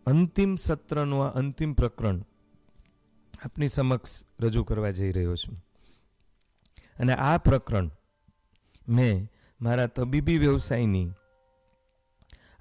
અંતિમ 0.05 0.55
સત્રનું 0.55 1.25
આ 1.25 1.29
અંતિમ 1.29 1.73
પ્રકરણ 1.73 2.25
આપની 3.45 3.67
સમક્ષ 3.67 4.25
રજૂ 4.39 4.63
કરવા 4.63 4.91
જઈ 4.91 5.11
રહ્યો 5.11 5.35
છું. 5.35 5.65
અને 6.99 7.13
આ 7.13 7.37
પ્રકરણ 7.37 7.91
મેં 8.89 9.29
મારા 9.61 9.85
તબીબી 9.85 10.37
વ્યવસાયની 10.37 11.11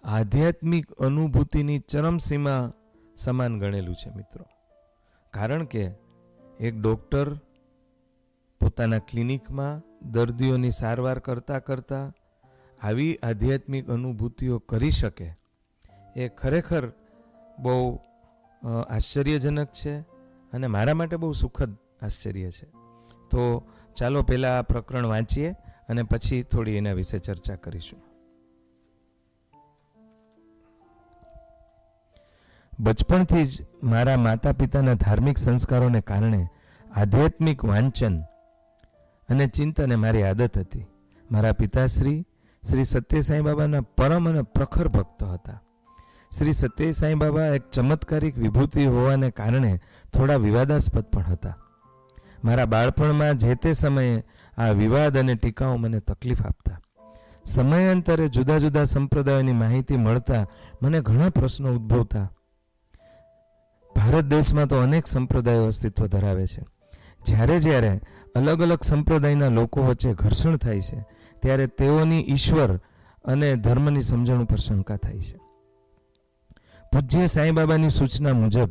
આધ્યાત્મિક 0.04 0.92
અનુભૂતિની 0.92 1.78
ચરમસીમા 1.78 2.72
સમાન 3.16 3.60
ગણેલું 3.60 3.94
છે, 3.94 4.10
મિત્રો. 4.10 4.46
કારણ 5.34 5.64
કે 5.64 5.84
એક 6.60 6.74
ડૉક્ટર 6.80 7.34
પોતાના 8.60 8.98
ક્લિનિકમાં 8.98 9.82
દર્દીઓની 10.10 10.70
સારવાર 10.70 11.18
કરતાં 11.18 11.64
કરતાં 11.64 12.12
આવી 12.86 13.16
આધ્યાત્મિક 13.16 13.90
અનુભૂતિઓ 13.90 14.58
કરી 14.58 14.90
શકે 14.90 15.28
એ 16.16 16.28
ખરેખર 16.28 16.92
બહુ 17.58 18.00
આશ્ચર્યજનક 18.90 19.68
છે 19.72 19.94
અને 20.52 20.66
મારા 20.66 20.94
માટે 20.94 21.16
બહુ 21.16 21.32
સુખદ 21.32 21.76
આશ્ચર્ય 22.02 22.50
છે. 22.50 22.66
તો 23.30 23.62
ચાલો 23.96 24.22
પહેલાં 24.22 24.58
આ 24.58 24.62
પ્રકરણ 24.62 25.06
વાંચીએ 25.06 25.50
અને 25.88 26.02
પછી 26.02 26.42
થોડી 26.42 26.72
એના 26.72 26.92
વિશે 26.92 27.18
ચર્ચા 27.18 27.56
કરીશું. 27.56 28.00
બચપણથી 32.80 33.44
જ 33.44 33.66
મારા 33.82 34.16
માતા 34.16 34.52
પિતાના 34.52 34.94
ધાર્મિક 34.94 35.38
સંસ્કારોને 35.38 36.00
કારણે 36.00 36.48
આધ્યાત્મિક 36.96 37.64
વાંચન 37.64 38.20
અને 39.28 39.46
ચિંતન 39.46 39.92
એ 39.92 39.94
મારી 39.94 40.22
આદત 40.22 40.58
હતી. 40.58 40.86
મારા 41.32 41.52
પિતાશ્રી 41.52 42.26
શ્રી 42.70 42.84
સત્ય 42.84 43.20
સાંઈ 43.20 43.40
બાબાના 43.40 43.80
પરમ 43.80 44.28
અને 44.28 44.42
પ્રખર 44.42 44.88
ભક્ત 44.88 45.22
હતા. 45.22 45.60
શ્રી 46.38 46.52
સત્ય 46.52 46.90
સાંઈ 46.90 47.14
બાબા 47.14 47.46
એક 47.46 47.70
ચમત્કારિક 47.70 48.38
વિભૂતિ 48.38 48.86
હોવાને 48.86 49.30
કારણે 49.30 49.80
થોડા 50.14 50.36
વિવાદાસ્પદ 50.36 51.02
પણ 51.02 51.22
હતા. 51.22 51.56
મારા 52.44 52.64
બાળપણમાં 52.64 53.38
જે 53.38 53.54
તે 53.54 53.72
સમયે 53.72 54.24
આ 54.58 54.68
વિવાદ 54.68 55.18
અને 55.18 55.34
ટીકાઓ 55.34 55.76
મને 55.76 56.00
તકલીફ 56.00 56.46
આપતા. 56.46 56.80
સમયાંતરે 57.44 58.28
જુદા 58.28 58.58
જુદા 58.58 58.84
સંપ્રદાયોની 58.84 59.52
માહિતી 59.52 59.96
મળતા 59.96 60.46
મને 60.82 61.00
ઘણા 61.00 61.28
પ્રશ્નો 61.28 61.70
ઉદ્ભવતા. 61.70 62.32
ભારત 64.04 64.24
દેશમાં 64.24 64.68
તો 64.68 64.76
અનેક 64.76 65.06
સંપ્રદાયો 65.06 65.66
અસ્તિત્વ 65.66 66.06
ધરાવે 66.06 66.46
છે. 66.46 66.62
જ્યારે 67.26 67.58
જ્યારે 67.58 68.00
અલગ 68.34 68.62
અલગ 68.62 68.82
સંપ્રદાયના 68.82 69.48
લોકો 69.48 69.82
વચ્ચે 69.82 70.14
ઘર્ષણ 70.14 70.56
થાય 70.56 70.80
છે, 70.80 71.06
ત્યારે 71.42 71.66
તેઓની 71.66 72.24
ઈશ્વર 72.28 72.80
અને 73.24 73.56
ધર્મની 73.56 74.02
સમજણ 74.02 74.42
ઉપર 74.42 74.56
શંકા 74.56 74.96
થાય 74.96 75.20
છે. 75.20 75.36
પૂજ્ય 76.92 77.26
સાંઈબાબાની 77.26 77.90
સૂચના 77.90 78.32
મુજબ, 78.32 78.70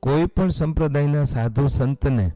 કોઈ 0.00 0.26
પણ 0.26 0.48
સંપ્રદાયના 0.48 1.24
સાધુ 1.24 1.66
સંતને 1.66 2.32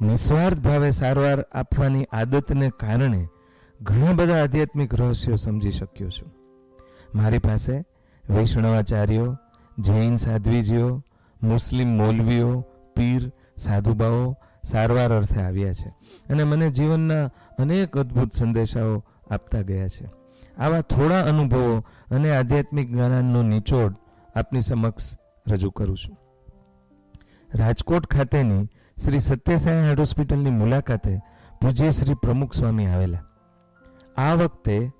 નિસ્વાર્થ 0.00 0.58
ભાવે 0.58 0.90
સારવાર 0.90 1.40
આપવાની 1.40 2.04
આદતને 2.04 2.70
કારણે 2.70 3.28
ઘણા 3.80 4.12
બધા 4.12 4.42
આધ્યાત્મિક 4.42 4.94
રહસ્યો 4.94 5.34
સમજી 5.34 5.70
શક્યો 5.70 6.10
છું. 6.10 6.32
મારી 7.14 7.38
પાસે 7.38 7.84
વૈષ્ણવાચાર્યો, 8.30 9.38
જૈન 9.78 10.16
સાધ્વીજીઓ 10.16 11.04
મુસ્લિમ 11.42 11.88
મૌલવીઓ, 11.88 12.60
પીર, 12.96 13.32
સાધુબાઓ 13.56 14.36
સારવાર 14.64 15.16
અર્થે 15.16 15.40
આવ્યા 15.40 15.72
છે 15.72 15.88
અને 16.30 16.44
મને 16.44 16.70
જીવનના 16.70 17.26
અનેક 17.58 17.96
અદ્ભુત 17.96 18.32
સંદેશાઓ 18.32 19.04
આપતા 19.30 19.60
ગયા 19.60 19.88
છે. 19.88 20.10
આવા 20.58 20.80
થોડા 20.80 21.22
અનુભવો 21.24 21.84
અને 22.10 22.36
આધ્યાત્મિક 22.36 22.90
જ્ઞાનનો 22.90 23.42
નિચોડ 23.42 23.94
આપની 24.34 24.60
સમક્ષ 24.60 25.16
રજૂ 25.48 25.70
કરું 25.70 25.96
છું. 25.96 26.16
રાજકોટ 27.54 28.06
ખાતેની 28.06 28.64
શ્રી 29.04 29.18
સત્યસાઈ 29.18 29.82
હાર્ટ 29.82 29.98
હોસ્પિટલની 29.98 30.50
મુલાકાતે 30.50 31.20
પૂજ્ય 31.62 31.90
શ્રી 31.90 32.14
પ્રમુખ 32.14 32.52
સ્વામી 32.52 32.86
આવેલા. 32.86 33.18
આ 34.16 34.34
વખતે 34.34 34.90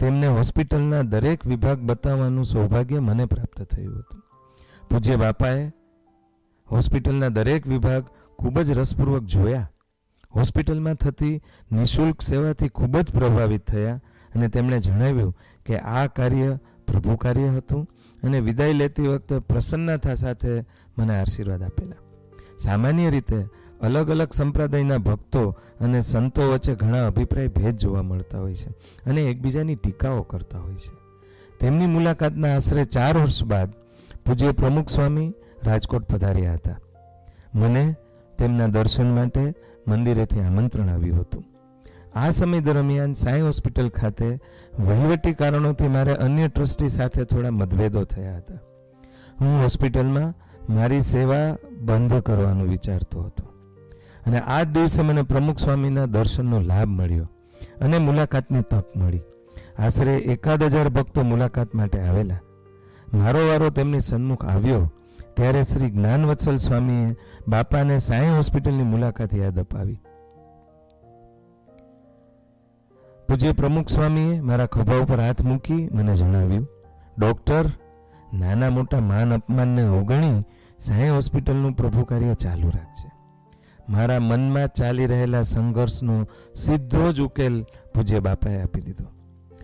તેમને 0.00 0.26
હોસ્પિટલના 0.26 1.02
દરેક 1.02 1.46
વિભાગ 1.46 1.78
બતાવવાનું 1.78 2.44
સૌભાગ્ય 2.44 2.98
મને 2.98 3.26
પ્રાપ્ત 3.26 3.62
થયું 3.62 3.98
હતું. 3.98 4.22
પૂજ્ય 4.90 5.16
બાપાએ 5.16 5.72
હોસ્પિટલના 6.72 7.28
દરેક 7.28 7.66
વિભાગ 7.66 8.04
ખૂબ 8.38 8.60
જ 8.60 8.70
રસપૂર્વક 8.70 9.24
જોયા. 9.24 9.70
હોસ્પિટલમાં 10.34 10.94
થતી 10.94 11.40
નિઃશુલ્ક 11.72 12.22
સેવાથી 12.22 12.68
ખૂબ 12.68 12.98
જ 12.98 13.12
પ્રભાવિત 13.12 13.66
થયા 13.70 14.00
અને 14.34 14.48
તેમણે 14.48 14.78
જણાવ્યું 14.80 15.36
કે 15.66 15.76
આ 15.76 16.06
કાર્ય 16.06 16.58
પ્રભુ 16.86 17.16
કાર્ય 17.16 17.48
હતું 17.48 17.90
અને 18.22 18.40
વિદાય 18.40 18.72
લેતી 18.72 19.08
વખતે 19.08 19.38
પ્રસન્નતા 19.38 20.14
સાથે 20.14 20.64
મને 20.98 21.20
આશીર્વાદ 21.20 21.62
આપેલા. 21.62 22.00
સામાન્ય 22.58 23.10
રીતે 23.10 23.46
અલગ 23.80 24.10
અલગ 24.10 24.32
સંપ્રદાયના 24.32 24.98
ભક્તો 24.98 25.58
અને 25.80 26.00
સંતો 26.00 26.42
વચ્ચે 26.52 26.74
ઘણા 26.74 27.06
અભિપ્રાય 27.06 27.48
ભેદ 27.48 27.76
જોવા 27.76 28.02
મળતા 28.02 28.38
હોય 28.38 28.54
છે 28.54 28.68
અને 29.06 29.20
એકબીજાની 29.20 29.74
ટીકાઓ 29.74 30.22
કરતા 30.22 30.58
હોય 30.58 30.74
છે. 30.74 30.92
તેમની 31.60 31.86
મુલાકાતના 31.86 32.56
આશરે 32.56 32.84
ચાર 32.84 33.18
વર્ષ 33.18 33.44
બાદ 33.44 33.70
પૂજ્ય 34.26 34.52
પ્રમુખ 34.52 34.88
સ્વામી 34.88 35.32
રાજકોટ 35.64 36.12
પધાર્યા 36.12 36.52
હતા. 36.52 36.76
મને 37.54 37.94
તેમના 38.38 38.66
દર્શન 38.66 39.14
માટે 39.14 39.54
મંદિરેથી 39.88 40.40
આમંત્રણ 40.40 40.88
આવ્યું 40.88 41.20
હતું. 41.20 41.44
આ 42.14 42.30
સમય 42.30 42.60
દરમિયાન 42.60 43.12
સાંઈ 43.12 43.40
હોસ્પિટલ 43.40 43.88
ખાતે 43.88 44.40
વહીવટી 44.78 45.32
કારણોથી 45.32 45.88
મારે 45.88 46.14
અન્ય 46.14 46.48
ટ્રસ્ટી 46.48 46.88
સાથે 46.88 47.24
થોડા 47.24 47.50
મતભેદો 47.50 48.04
થયા 48.04 48.36
હતા. 48.36 48.54
હું 49.40 49.62
હોસ્પિટલમાં 49.62 50.34
મારી 50.74 51.00
સેવા 51.00 51.56
બંધ 51.80 52.20
કરવાનું 52.20 52.68
વિચારતો 52.68 53.22
હતો. 53.22 53.52
અને 54.26 54.38
આ 54.40 54.62
જ 54.62 54.66
દિવસે 54.66 55.02
મને 55.02 55.22
પ્રમુખ 55.22 55.58
સ્વામીના 55.58 56.06
દર્શનનો 56.06 56.60
લાભ 56.60 56.88
મળ્યો 56.88 57.28
અને 57.80 57.98
મુલાકાતની 57.98 58.62
તક 58.62 58.84
મળી. 58.96 59.20
આશરે 59.78 60.16
એકાદ 60.16 60.62
હજાર 60.62 60.88
ભક્તો 60.88 61.22
મુલાકાત 61.22 61.74
માટે 61.74 62.00
આવેલા. 62.00 62.38
મારો 63.14 63.46
વારો 63.48 63.70
તેમની 63.70 64.00
સન્મુખ 64.00 64.44
આવ્યો 64.44 64.92
ત્યારે 65.34 65.62
શ્રી 65.62 65.90
જ્ઞાનવત્સલ 65.90 66.56
સ્વામીએ 66.56 67.16
બાપાને 67.48 67.98
સાંઈ 67.98 68.28
હોસ્પિટલની 68.28 68.82
મુલાકાત 68.82 69.34
યાદ 69.34 69.58
અપાવી. 69.58 70.00
પૂજ્ય 73.28 73.52
પ્રમુખ 73.52 73.88
સ્વામીએ 73.88 74.40
મારા 74.40 74.66
ખભા 74.66 74.96
ઉપર 74.96 75.20
હાથ 75.20 75.42
મૂકી 75.42 75.88
મને 75.92 76.14
જણાવ્યું, 76.14 76.68
ડૉક્ટર, 77.18 77.64
નાના 78.34 78.70
મોટા 78.70 79.00
માન 79.00 79.34
અપમાનને 79.34 79.82
અવગણી 79.82 80.44
સાંઈ 80.78 81.08
હોસ્પિટલનું 81.08 81.72
પ્રભુ 81.72 82.04
કાર્ય 82.04 82.34
ચાલુ 82.34 82.68
રાખજે. 82.68 83.10
મારા 83.88 84.20
મનમાં 84.20 84.68
ચાલી 84.68 85.06
રહેલા 85.06 85.42
સંઘર્ષનો 85.42 86.26
સીધો 86.54 87.12
જ 87.12 87.20
ઉકેલ 87.20 87.64
પૂજ્ય 87.94 88.20
બાપાએ 88.20 88.62
આપી 88.62 88.80
દીધો. 88.80 89.21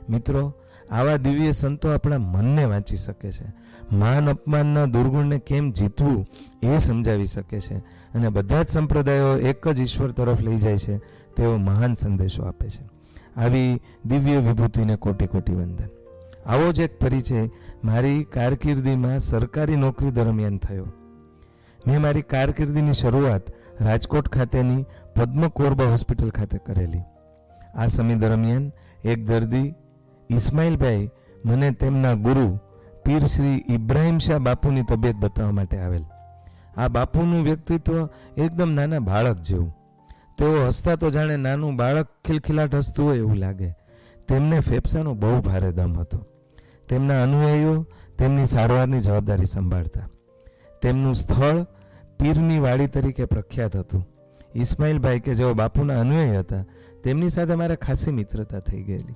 મિત્રો, 0.09 0.55
આવા 0.91 1.17
દિવ્ય 1.17 1.53
સંતો 1.53 1.95
આપણા 1.95 2.19
મનને 2.19 2.65
વાંચી 2.65 2.97
શકે 2.97 3.33
છે. 3.33 3.45
માન 3.93 4.31
અપમાનના 4.31 4.85
દુર્ગુણને 4.85 5.39
કેમ 5.39 5.71
જીતવું 5.71 6.27
એ 6.63 6.79
સમજાવી 6.79 7.27
શકે 7.27 7.61
છે. 7.61 7.75
અને 8.15 8.29
બધા 8.29 8.63
જ 8.63 8.69
સંપ્રદાયો 8.69 9.39
એક 9.39 9.69
જ 9.69 9.81
ઈશ્વર 9.81 10.11
તરફ 10.11 10.41
લઈ 10.41 10.57
જાય 10.57 10.79
છે 10.79 10.99
તેવો 11.37 11.57
મહાન 11.57 11.95
સંદેશો 11.95 12.45
આપે 12.45 12.71
છે. 12.71 12.89
આવી 13.41 13.81
દિવ્ય 14.07 14.37
વિભૂતિને 14.37 14.97
કોટી 14.97 15.27
કોટી 15.27 15.55
વંદન. 15.55 15.89
આવો 16.47 16.73
જ 16.73 16.81
એક 16.81 16.99
પરિચય 16.99 17.51
મારી 17.85 18.25
કારકિર્દીમાં 18.25 19.19
સરકારી 19.19 19.77
નોકરી 19.77 20.11
દરમિયાન 20.11 20.59
થયો. 20.59 20.87
મેં 21.87 22.03
મારી 22.03 22.23
કારકિર્દીની 22.23 22.93
શરૂઆત 22.93 23.43
રાજકોટ 23.81 24.29
ખાતેની 24.29 24.85
પદ્મ 25.17 25.49
કોરબા 25.49 25.85
હોસ્પિટલ 25.85 26.31
ખાતે 26.31 26.59
કરેલી. 26.59 27.01
આ 27.75 27.87
સમય 27.87 28.15
દરમિયાન 28.15 28.73
એક 29.05 29.27
દર્દી 29.27 29.75
ઇસ્માઇલભાઈ 30.31 31.11
મને 31.45 31.71
તેમના 31.71 32.15
ગુરુ 32.15 32.59
પીર 33.05 33.27
શ્રી 33.27 33.65
ઇબ્રાહિમ 33.69 34.19
શાહ 34.19 34.39
બાપુની 34.39 34.83
તબિયત 34.83 35.17
બતાવવા 35.17 35.53
માટે 35.53 35.79
આવેલ. 35.79 36.05
આ 36.77 36.89
બાપુનું 36.89 37.45
વ્યક્તિત્વ 37.45 38.09
એકદમ 38.37 38.71
નાના 38.71 38.99
બાળક 38.99 39.37
જેવું. 39.39 39.75
તેઓ 40.39 40.67
હસતા 40.67 40.97
તો 40.97 41.11
જાણે 41.11 41.37
નાનું 41.37 41.77
બાળક 41.77 42.09
ખિલખિલાટ 42.25 42.75
હસતું 42.75 43.07
હોય 43.07 43.19
એવું 43.19 43.37
લાગે. 43.37 43.71
તેમને 44.29 44.61
ફેફસાનો 44.61 45.15
બહુ 45.15 45.41
ભારે 45.41 45.73
દમ 45.73 46.01
હતો. 46.01 46.27
તેમના 46.89 47.23
અનુયાયીઓ 47.23 47.87
તેમની 48.19 48.47
સારવારની 48.47 49.01
જવાબદારી 49.01 49.47
સંભાળતા. 49.47 50.09
તેમનું 50.83 51.15
સ્થળ 51.15 51.63
પીરની 52.21 52.59
વાડી 52.59 52.87
તરીકે 52.87 53.25
પ્રખ્યાત 53.25 53.77
હતું. 53.77 54.09
ઇસ્માઇલભાઈ 54.55 55.21
કે 55.21 55.35
જેઓ 55.35 55.55
બાપુના 55.55 56.01
અનુયાયી 56.01 56.37
હતા, 56.37 56.65
તેમની 57.05 57.29
સાથે 57.29 57.55
મારે 57.55 57.77
ખાસી 57.77 58.13
મિત્રતા 58.13 58.59
થઈ 58.59 58.83
ગયેલી. 58.83 59.15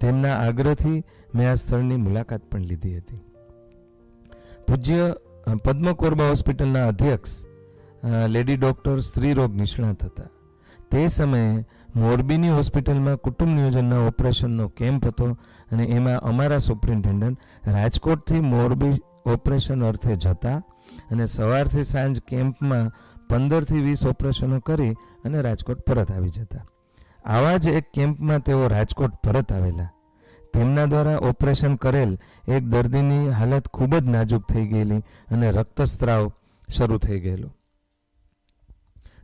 તેમના 0.00 0.36
આગ્રહથી 0.46 0.98
મેં 1.34 1.50
આ 1.50 1.54
સ્થળની 1.54 1.96
મુલાકાત 1.96 2.42
પણ 2.50 2.68
લીધી 2.70 2.96
હતી. 2.98 3.20
પૂજ્ય 4.66 5.04
પદ્મ 5.64 5.92
કોરબા 5.92 6.28
હોસ્પિટલના 6.28 6.86
અધ્યક્ષ 6.92 7.34
લેડી 8.34 8.56
ડોક્ટર 8.56 8.98
સ્ત્રી 9.00 9.34
રોગ 9.34 9.54
નિષ્ણાત 9.54 10.04
હતા. 10.04 10.30
તે 10.90 11.08
સમયે 11.08 11.64
મોરબીની 11.96 12.54
હોસ્પિટલમાં 12.58 13.18
કુટુંબ 13.18 13.52
નિયોજનના 13.54 14.06
ઓપરેશનનો 14.06 14.68
કેમ્પ 14.78 15.06
હતો 15.06 15.26
અને 15.72 15.84
એમાં 15.96 16.24
અમારા 16.30 16.58
સુપ્રિન્ટેન્ડન્ટ 16.58 17.38
રાજકોટથી 17.68 18.40
મોરબી 18.52 18.94
ઓપરેશન 19.34 19.84
અર્થે 19.84 20.16
જતા 20.16 20.56
અને 21.10 21.26
સવારથી 21.26 21.86
સાંજ 21.92 22.20
કેમ્પમાં 22.20 22.92
પંદરથી 23.28 23.82
વીસ 23.82 24.06
ઓપરેશનો 24.06 24.60
કરી 24.60 24.94
અને 25.24 25.42
રાજકોટ 25.42 25.80
પરત 25.86 26.10
આવી 26.12 26.28
જતા. 26.28 26.64
આવા 27.28 27.56
જ 27.56 27.66
એક 27.66 27.84
કેમ્પમાં 27.94 28.40
તેઓ 28.40 28.68
રાજકોટ 28.68 29.10
પરત 29.10 29.52
આવેલા. 29.52 29.88
તેમના 30.54 30.84
દ્વારા 30.84 31.16
ઓપરેશન 31.16 31.74
કરેલ 31.76 32.18
એક 32.48 32.64
દર્દીની 32.64 33.30
હાલત 33.30 33.68
ખૂબ 33.68 33.96
જ 33.96 34.04
નાજુક 34.04 34.52
થઈ 34.52 34.66
ગયેલી 34.66 34.98
અને 35.30 35.50
રક્તસ્ત્રાવ 35.50 36.32
શરૂ 36.68 36.98
થઈ 36.98 37.20
ગયેલો. 37.20 37.54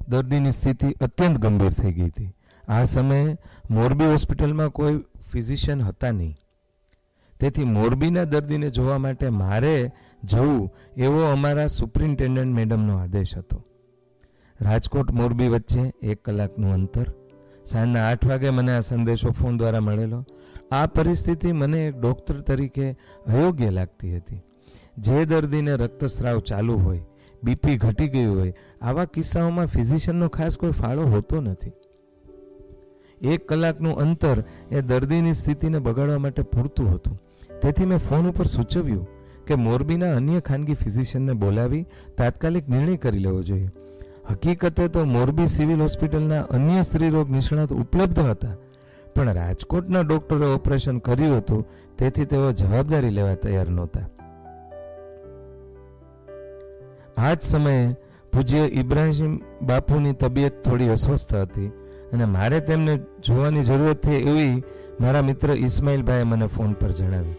દર્દીની 0.08 0.50
સ્થિતિ 0.50 0.92
અત્યંત 0.92 1.38
ગંભીર 1.38 1.72
થઈ 1.72 1.92
ગઈ 1.92 2.06
હતી. 2.06 2.34
આ 2.68 2.84
સમયે 2.84 3.36
મોરબી 3.70 4.04
હોસ્પિટલમાં 4.04 4.68
કોઈ 4.68 5.04
ફિઝિશિયન 5.32 5.82
હતા 5.82 6.10
નહીં. 6.10 6.36
તેથી 7.40 7.64
મોરબીના 7.64 8.24
દર્દીને 8.24 8.70
જોવા 8.70 8.98
માટે 8.98 9.28
મારે 9.28 9.92
જવું 10.24 10.74
એવો 10.96 11.20
અમારા 11.22 11.66
સુપ્રિન્ટેન્ડન્ટ 11.66 12.54
મેડમનો 12.54 12.98
આદેશ 12.98 13.36
હતો. 13.36 13.64
રાજકોટ 14.60 15.10
મોરબી 15.10 15.48
વચ્ચે 15.48 15.92
એક 16.02 16.24
કલાકનું 16.24 16.72
અંતર 16.72 17.06
સાંજના 17.64 18.06
આઠ 18.08 18.26
વાગે 18.26 18.50
મને 18.50 18.72
આ 18.76 18.80
સંદેશો 18.80 19.30
ફોન 19.30 19.58
દ્વારા 19.58 19.80
મળેલો. 19.80 20.24
આ 20.70 20.86
પરિસ્થિતિ 20.86 21.52
મને 21.52 21.86
એક 21.86 22.00
ડૉક્ટર 22.00 22.40
તરીકે 22.40 22.90
અયોગ્ય 23.26 23.70
લાગતી 23.70 24.16
હતી. 24.16 24.40
જે 24.98 25.24
દર્દીને 25.24 25.76
રક્તસ્રાવ 25.76 26.38
ચાલુ 26.38 26.78
હોય 26.78 27.00
બીપી 27.44 27.76
ઘટી 27.76 28.08
ગયું 28.08 28.38
હોય, 28.38 28.54
આવા 28.82 29.04
કિસ્સાઓમાં 29.04 29.66
ફિઝિશિયનનો 29.66 30.28
ખાસ 30.28 30.58
કોઈ 30.58 30.70
ફાળો 30.70 31.02
હોતો 31.02 31.40
નથી. 31.40 31.72
એક 33.22 33.48
કલાકનું 33.48 33.96
અંતર 33.96 34.44
એ 34.70 34.80
દર્દીની 34.80 35.32
સ્થિતિને 35.32 35.78
બગાડવા 35.78 36.18
માટે 36.18 36.42
પૂરતું 36.42 36.94
હતું. 36.94 37.20
તેથી 37.62 37.86
મેં 37.86 37.98
ફોન 37.98 38.28
ઉપર 38.28 38.46
સૂચવ્યું 38.46 39.06
કે 39.46 39.54
મોરબીના 39.54 40.16
અન્ય 40.16 40.40
ખાનગી 40.40 40.74
ફિઝિશિયનને 40.74 41.32
બોલાવી 41.32 41.86
તાત્કાલિક 42.18 42.68
નિર્ણય 42.68 42.96
કરી 42.96 43.18
લેવો 43.18 43.42
જોઈએ. 43.42 43.68
હકીકતે 44.30 44.88
તો 44.88 45.04
મોરબી 45.04 45.46
સિવિલ 45.46 45.80
હોસ્પિટલના 45.80 46.40
અન્ય 46.40 46.82
સ્ત્રીરોગ 46.82 47.30
નિષ્ણાત 47.30 47.72
ઉપલબ્ધ 47.72 48.18
હતા. 48.18 48.56
પણ 49.14 49.32
રાજકોટના 49.32 50.00
ડોક્ટરે 50.00 50.46
ઓપરેશન 50.46 50.98
કર્યું 50.98 51.36
હતું, 51.36 51.66
તેથી 51.98 52.24
તેઓ 52.24 52.52
જવાબદારી 52.52 53.10
લેવા 53.10 53.34
તૈયાર 53.34 53.68
નહોતા. 53.68 54.06
આ 57.16 57.34
જ 57.34 57.40
સમયે 57.42 57.96
પૂજ્ય 58.32 58.58
ઇબ્રાહિમ 58.58 59.40
બાપુની 59.62 60.12
તબિયત 60.12 60.62
થોડી 60.64 60.88
અસ્વસ્થ 60.88 61.34
હતી 61.34 61.70
અને 62.12 62.24
મારે 62.24 62.60
તેમને 62.60 62.94
જોવાની 62.96 63.62
જરૂરત 63.62 64.02
થઈ 64.02 64.20
એવી 64.30 64.64
મારા 65.00 65.22
મિત્ર 65.22 65.50
ઇસ્માઇલભાઈએ 65.50 66.24
મને 66.24 66.46
ફોન 66.46 66.72
પર 66.72 66.88
જણાવ્યું 66.88 67.36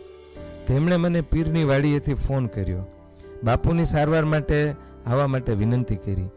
તેમણે 0.68 0.98
મને 0.98 1.22
પીરની 1.22 1.64
વાડીએથી 1.64 2.14
ફોન 2.14 2.46
કર્યો. 2.46 2.84
બાપુની 3.44 3.86
સારવાર 3.86 4.26
માટે 4.26 4.76
આવવા 5.08 5.28
માટે 5.28 5.54
વિનંતી 5.54 5.96
કરી. 5.96 6.30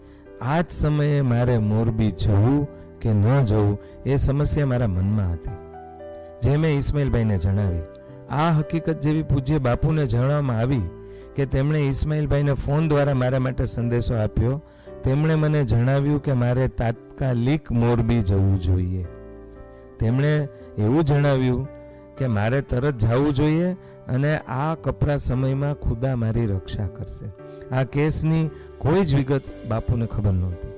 આ 0.43 0.61
જ 0.61 0.65
સમયે 0.69 1.21
મારે 1.21 1.59
મોરબી 1.59 2.11
જવું 2.11 2.69
કે 3.01 3.13
ન 3.13 3.45
જવું 3.45 3.79
એ 4.07 4.17
સમસ્યા 4.17 4.67
મારા 4.67 4.87
મનમાં 4.87 5.33
હતી. 5.33 5.51
જે 6.43 6.57
મેં 6.57 6.77
ઇસ્માઇલભાઈને 6.77 7.39
જણાવી. 7.39 7.81
આ 8.31 8.53
હકીકત 8.53 9.01
જેવી 9.01 9.23
પૂજ્ય 9.23 9.59
બાપુને 9.59 10.07
જણાવવામાં 10.07 10.59
આવી 10.59 10.81
કે 11.37 11.47
તેમણે 11.47 11.79
ઇસ્માઇલભાઈને 11.79 12.53
ફોન 12.53 12.89
દ્વારા 12.89 13.15
મારા 13.15 13.39
માટે 13.39 13.65
સંદેશો 13.65 14.15
આપ્યો. 14.15 14.63
તેમણે 15.05 15.35
મને 15.35 15.65
જણાવ્યું 15.65 16.23
કે 16.23 16.33
મારે 16.33 16.69
તાત્કાલિક 16.69 17.73
મોરબી 17.73 18.23
જવું 18.23 18.61
જોઈએ. 18.61 19.07
તેમણે 19.99 20.49
એવું 20.79 21.05
જણાવ્યું 21.05 21.69
કે 22.19 22.27
મારે 22.27 22.63
તરત 22.63 22.99
જવું 22.99 23.35
જોઈએ 23.35 23.77
અને 24.09 24.39
આ 24.39 24.75
કપરા 24.75 25.17
સમયમાં 25.17 25.75
ખુદા 25.75 26.17
મારી 26.17 26.47
રક્ષા 26.47 26.87
કરશે. 26.87 27.27
આ 27.75 27.85
કેસની 27.85 28.51
કોઈ 28.79 29.05
જ 29.05 29.15
વિગત 29.15 29.43
બાપુને 29.69 30.07
ખબર 30.07 30.33
નહોતી. 30.33 30.69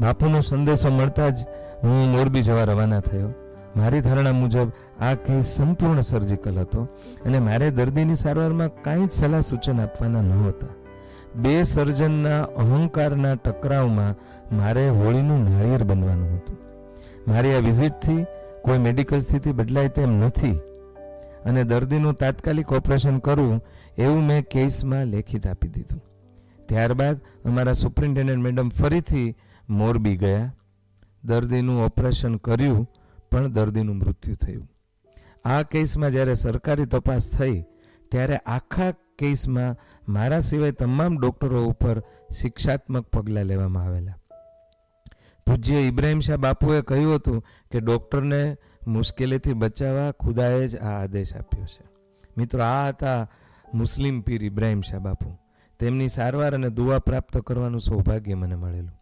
બાપુનો 0.00 0.40
સંદેશો 0.40 0.90
મળતા 0.90 1.28
જ 1.28 1.36
હું 1.82 2.10
મોરબી 2.10 2.42
જવા 2.42 2.64
રવાના 2.64 3.00
થયો. 3.00 3.28
મારી 3.76 4.00
ધારણા 4.00 4.32
મુજબ 4.32 4.68
આ 5.00 5.14
કેસ 5.14 5.44
સંપૂર્ણ 5.44 6.00
સર્જિકલ 6.00 6.58
હતો 6.58 6.82
અને 7.26 7.38
મારે 7.38 7.70
દર્દીની 7.70 8.14
સારવારમાં 8.14 8.82
કાંઈ 8.82 9.06
જ 9.06 9.12
સલાહ 9.12 9.40
સૂચન 9.40 9.80
આપવાના 9.80 10.20
નહોતા. 10.20 10.66
બે 11.36 11.62
સર્જનના 11.62 12.42
અહંકારના 12.42 13.34
ટકરાવમાં 13.34 14.14
મારે 14.56 14.88
હોળીનું 14.88 15.50
નાળિયેર 15.50 15.84
બનવાનું 15.84 16.36
હતું. 16.36 16.58
મારી 17.28 17.54
આ 17.54 17.58
વિઝિટથી 17.58 18.26
કોઈ 18.62 18.78
મેડિકલ 18.78 19.18
સ્થિતિ 19.18 19.52
બદલાય 19.52 19.88
તેમ 19.88 20.12
નથી. 20.12 20.60
અને 21.44 21.64
દર્દીનું 21.64 22.14
તાત્કાલિક 22.14 22.72
ઓપરેશન 22.72 23.18
કરવું 23.18 23.62
એવું 23.98 24.26
મેં 24.26 24.42
કેસમાં 24.44 25.06
લેખિત 25.06 25.46
આપી 25.46 25.68
દીધું. 25.68 26.02
ત્યારબાદ 26.68 27.20
અમારા 27.44 27.72
સુપ્રિન્ટેન્ડન્ટ 27.72 28.44
મેડમ 28.44 28.68
ફરીથી 28.68 29.36
મોરબી 29.68 30.16
ગયા. 30.16 30.54
દર્દીનું 31.24 31.84
ઓપરેશન 31.84 32.36
કર્યું, 32.36 32.88
પણ 33.30 33.52
દર્દીનું 33.52 33.96
મૃત્યુ 33.96 34.34
થયું. 34.34 34.70
આ 35.44 35.62
કેસમાં 35.62 36.10
જ્યારે 36.10 36.34
સરકારી 36.34 36.86
તપાસ 36.86 37.30
થઈ, 37.30 37.64
ત્યારે 38.10 38.36
આખા 38.36 38.90
કેસમાં 39.18 39.76
મારા 40.08 40.40
સિવાય 40.40 40.72
તમામ 40.72 41.18
ડોક્ટરો 41.18 41.64
ઉપર 41.64 42.02
શિક્ષાત્મક 42.40 43.06
પગલાં 43.06 43.44
લેવામાં 43.44 43.84
આવેલા. 43.84 44.18
પૂજ્ય 45.46 45.74
ઇબ્રાહિમ 45.74 46.20
શાહ 46.20 46.36
બાપુએ 46.36 46.82
કહ્યું 46.82 47.14
હતું 47.14 47.44
કે 47.70 47.80
ડોક્ટરને 47.80 48.56
મુશ્કેલીથી 48.86 49.52
બચાવવા 49.52 50.10
ખુદાએ 50.10 50.68
જ 50.68 50.76
આ 50.76 51.02
આદેશ 51.02 51.36
આપ્યો 51.36 51.64
છે. 51.64 51.84
મિત્રો, 52.38 52.62
આ 52.62 52.88
હતા 52.88 53.30
મુસ્લિમ 53.74 54.20
પીર 54.20 54.44
ઇબ્રાહિમ 54.44 54.80
શાહ 54.80 55.00
બાપુ. 55.00 55.38
તેમની 55.78 56.08
સારવાર 56.08 56.54
અને 56.54 56.70
દુઆ 56.70 56.98
પ્રાપ્ત 56.98 57.38
કરવાનું 57.38 57.80
સૌભાગ્ય 57.80 58.34
મને 58.34 58.54
મળેલું. 58.54 58.98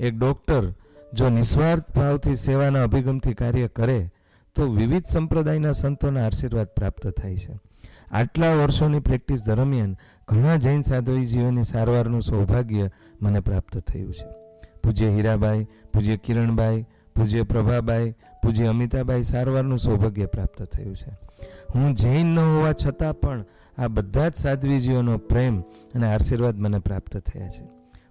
એક 0.00 0.14
ડૉક્ટર 0.14 0.74
જો 1.12 1.28
નિસ્વાર્થ 1.28 1.98
ભાવથી 1.98 2.34
સેવાના 2.34 2.82
અભિગમથી 2.82 3.34
કાર્ય 3.34 3.68
કરે, 3.68 4.10
તો 4.54 4.70
વિવિધ 4.72 5.04
સંપ્રદાયના 5.04 5.72
સંતોના 5.72 6.26
આશીર્વાદ 6.26 6.66
પ્રાપ્ત 6.66 7.06
થાય 7.06 7.36
છે. 7.36 7.58
આટલા 8.10 8.54
વર્ષોની 8.54 9.00
પ્રેક્ટિસ 9.00 9.44
દરમિયાન 9.44 9.96
ઘણા 10.28 10.56
જૈન 10.56 10.82
સાધુજીઓની 10.82 11.62
સારવારનું 11.62 12.22
સૌભાગ્ય 12.22 12.90
મને 13.22 13.40
પ્રાપ્ત 13.40 13.78
થયું 13.78 14.14
છે. 14.14 14.26
પૂજ્ય 14.84 15.08
હીરાબાઈ, 15.08 15.64
પૂજ્ય 15.64 16.16
કિરણબાઈ 16.16 16.84
પૂજ્ય 17.18 17.42
પ્રભાબાઈ, 17.42 18.10
પૂજ્ય 18.42 18.66
અમિતાબાઈ 18.66 19.22
સારવારનું 19.22 19.78
સૌભાગ્ય 19.78 20.26
પ્રાપ્ત 20.26 20.62
થયું 20.62 20.96
છે. 20.96 21.18
હું 21.74 21.94
જૈન 21.94 22.26
ન 22.26 22.38
હોવા 22.38 22.72
છતાં 22.72 23.14
પણ 23.14 23.44
આ 23.78 23.88
બધા 23.88 24.28
જ 24.28 24.34
સાધ્વીજીઓનો 24.34 25.18
પ્રેમ 25.18 25.60
અને 25.60 26.14
આશીર્વાદ 26.14 26.58
મને 26.58 26.78
પ્રાપ્ત 26.78 27.16
થયા 27.16 27.48
છે. 27.48 27.64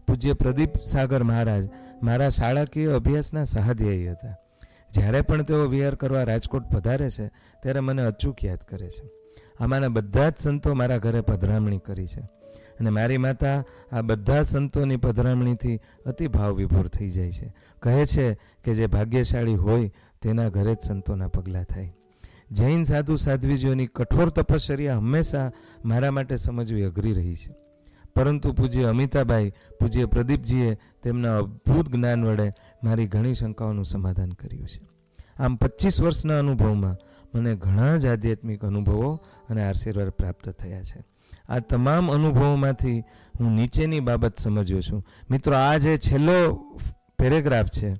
પૂજ્ય 0.08 0.34
પ્રદીપ 0.34 0.76
સાગર 0.86 1.24
મહારાજ 1.24 1.70
મારા 2.04 2.30
શાળાકીય 2.30 2.94
અભ્યાસના 2.94 3.44
સહાધ્યાયી 3.44 4.08
હતા. 4.08 4.36
જ્યારે 4.92 5.22
પણ 5.22 5.42
તેઓ 5.42 5.68
વિહાર 5.68 5.96
કરવા 5.96 6.24
રાજકોટ 6.24 6.64
પધારે 6.64 7.10
છે, 7.10 7.28
ત્યારે 7.62 7.80
મને 7.80 8.02
અચૂક 8.02 8.46
યાદ 8.46 8.58
કરે 8.58 8.90
છે. 8.90 9.10
આમાંના 9.60 9.88
બધા 9.88 10.30
જ 10.30 10.34
સંતો 10.38 10.74
મારા 10.74 10.98
ઘરે 10.98 11.22
પધરામણી 11.22 11.78
કરી 11.78 12.08
છે. 12.08 12.37
અને 12.80 12.90
મારી 12.90 13.18
માતા 13.18 13.64
આ 13.92 14.02
બધા 14.02 14.42
સંતોની 14.42 14.98
પધરામણીથી 14.98 15.80
અતિ 16.06 16.28
ભાવ 16.28 16.56
વિભોર 16.56 16.88
થઈ 16.88 17.10
જાય 17.10 17.32
છે. 17.32 17.54
કહે 17.80 18.06
છે 18.06 18.34
કે 18.34 18.74
જે 18.74 18.88
ભાગ્યશાળી 18.88 19.56
હોય 19.56 19.92
તેના 20.22 20.50
ઘરે 20.50 20.76
જ 20.76 20.78
સંતોના 20.82 21.28
પગલાં 21.28 21.64
થાય. 21.64 21.94
જૈન 22.52 22.84
સાધુ 22.84 23.16
સાધ્વીજીઓની 23.16 23.88
કઠોર 23.88 24.30
તપશ્ચર્યા 24.30 24.98
હંમેશા 24.98 25.52
મારા 25.86 26.12
માટે 26.12 26.36
સમજવી 26.36 26.84
અઘરી 26.84 27.14
રહી 27.14 27.36
છે. 27.36 27.56
પરંતુ 28.16 28.54
પૂજ્ય 28.54 28.84
અમિતાભાઈ, 28.84 29.50
પૂજ્ય 29.50 30.06
પ્રદીપજીએ 30.06 30.78
તેમના 31.04 31.38
અદ્ભુત 31.38 31.90
જ્ઞાન 31.90 32.26
વડે 32.26 32.52
મારી 32.84 33.08
ઘણી 33.08 33.34
શંકાઓનું 33.34 33.86
સમાધાન 33.86 34.32
કર્યું 34.32 34.68
છે. 34.68 34.88
આમ 35.40 35.56
પચીસ 35.56 36.02
વર્ષના 36.02 36.40
અનુભવમાં 36.40 36.98
મને 37.36 37.56
ઘણા 37.56 37.98
જ 37.98 38.06
આધ્યાત્મિક 38.06 38.66
અનુભવો 38.66 39.16
અને 39.50 39.64
આશીર્વાદ 39.64 40.10
પ્રાપ્ત 40.10 40.50
થયા 40.50 40.84
છે. 40.84 41.17
આ 41.50 41.60
તમામ 41.60 42.12
અનુભવોમાંથી 42.12 43.00
હું 43.40 43.52
નીચેની 43.52 44.00
બાબત 44.00 44.38
સમજ્યો 44.38 44.82
છું. 44.82 45.06
મિત્રો, 45.32 45.56
આ 45.56 45.78
જે 45.78 45.98
છેલ્લો 45.98 46.56
પેરેગ્રાફ 47.20 47.66
છે, 47.66 47.96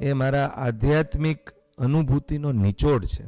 એ 0.00 0.12
મારા 0.12 0.46
આધ્યાત્મિક 0.46 1.50
અનુભૂતિનો 1.78 2.52
નિચોડ 2.52 3.04
છે 3.04 3.24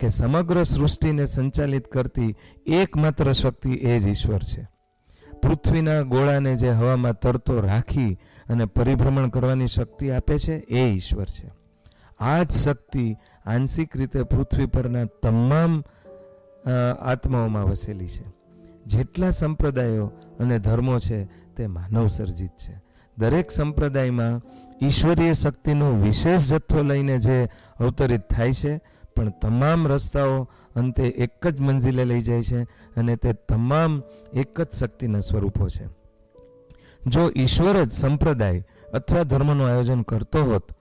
કે 0.00 0.08
સમગ્ર 0.08 0.62
સૃષ્ટિને 0.62 1.24
સંચાલિત 1.24 1.88
કરતી 1.88 2.36
એકમાત્ર 2.66 3.32
શક્તિ 3.32 3.70
એ 3.70 3.98
જ 3.98 4.06
ઈશ્વર 4.06 4.38
છે. 4.38 4.68
પૃથ્વીના 5.42 6.00
ગોળાને 6.00 6.56
જે 6.56 6.70
હવામાં 6.70 7.12
તરતો 7.12 7.60
રાખી 7.60 8.18
અને 8.48 8.64
પરિભ્રમણ 8.64 9.28
કરવાની 9.28 9.66
શક્તિ 9.66 10.10
આપે 10.10 10.38
છે, 10.38 10.52
એ 10.52 10.88
ઈશ્વર 10.88 11.24
છે. 11.24 11.50
આ 12.18 12.42
જ 12.42 12.50
શક્તિ 12.50 13.16
આંશિક 13.46 13.96
રીતે 13.96 14.22
પૃથ્વી 14.22 14.66
પરના 14.66 15.04
તમામ 15.04 15.84
આત્માઓમાં 17.00 17.64
વસેલી 17.64 18.08
છે. 18.08 18.24
જેટલા 18.86 19.30
સંપ્રદાયો 19.30 20.06
અને 20.40 20.58
ધર્મો 20.58 20.98
છે 20.98 21.24
તે 21.56 21.66
માનવ 21.66 22.06
સર્જિત 22.06 22.50
છે. 22.50 22.82
દરેક 23.18 23.50
સંપ્રદાયમાં 23.50 24.42
ઈશ્વરીય 24.82 25.32
શક્તિનો 25.32 25.92
વિશેષ 25.92 26.48
જથ્થો 26.48 26.82
લઈને 26.82 27.18
જે 27.18 27.48
અવતરિત 27.80 28.30
થાય 28.30 28.52
છે, 28.52 28.80
પણ 29.16 29.30
તમામ 29.30 29.86
રસ્તાઓ 29.86 30.48
અંતે 30.76 31.08
એક 31.08 31.46
જ 31.46 31.60
મંજિલે 31.60 32.04
લઈ 32.04 32.22
જાય 32.22 32.42
છે 32.42 32.62
અને 32.96 33.16
તે 33.16 33.32
તમામ 33.32 34.02
એક 34.32 34.60
જ 34.60 34.74
શક્તિના 34.74 35.20
સ્વરૂપો 35.20 35.68
છે. 35.68 35.88
જો 37.06 37.32
ઈશ્વર 37.36 37.84
જ 37.84 37.90
સંપ્રદાય 37.90 38.66
અથવા 38.94 39.22
ધર્મનું 39.22 39.66
આયોજન 39.66 40.02
કરતો 40.02 40.44
હોત, 40.44 40.72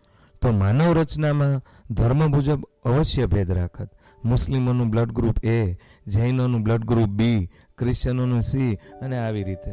તો 0.42 0.52
માનવ 0.52 0.94
રચનામાં 0.94 1.62
ધર્મ 1.94 2.32
મુજબ 2.32 2.66
અવશ્ય 2.86 3.26
ભેદ 3.26 3.52
રાખત. 3.52 3.90
મુસ્લિમોનું 4.26 4.90
બ્લડ 4.90 5.12
ગ્રુપ 5.12 5.46
એ 5.46 5.74
જૈનોનું 6.08 6.64
બ્લડ 6.64 6.86
ગ્રુપ 6.86 7.10
બી 7.10 7.50
ક્રિશ્ચનોનું 7.78 8.42
સી 8.42 8.76
અને 9.02 9.18
આવી 9.18 9.44
રીતે. 9.44 9.72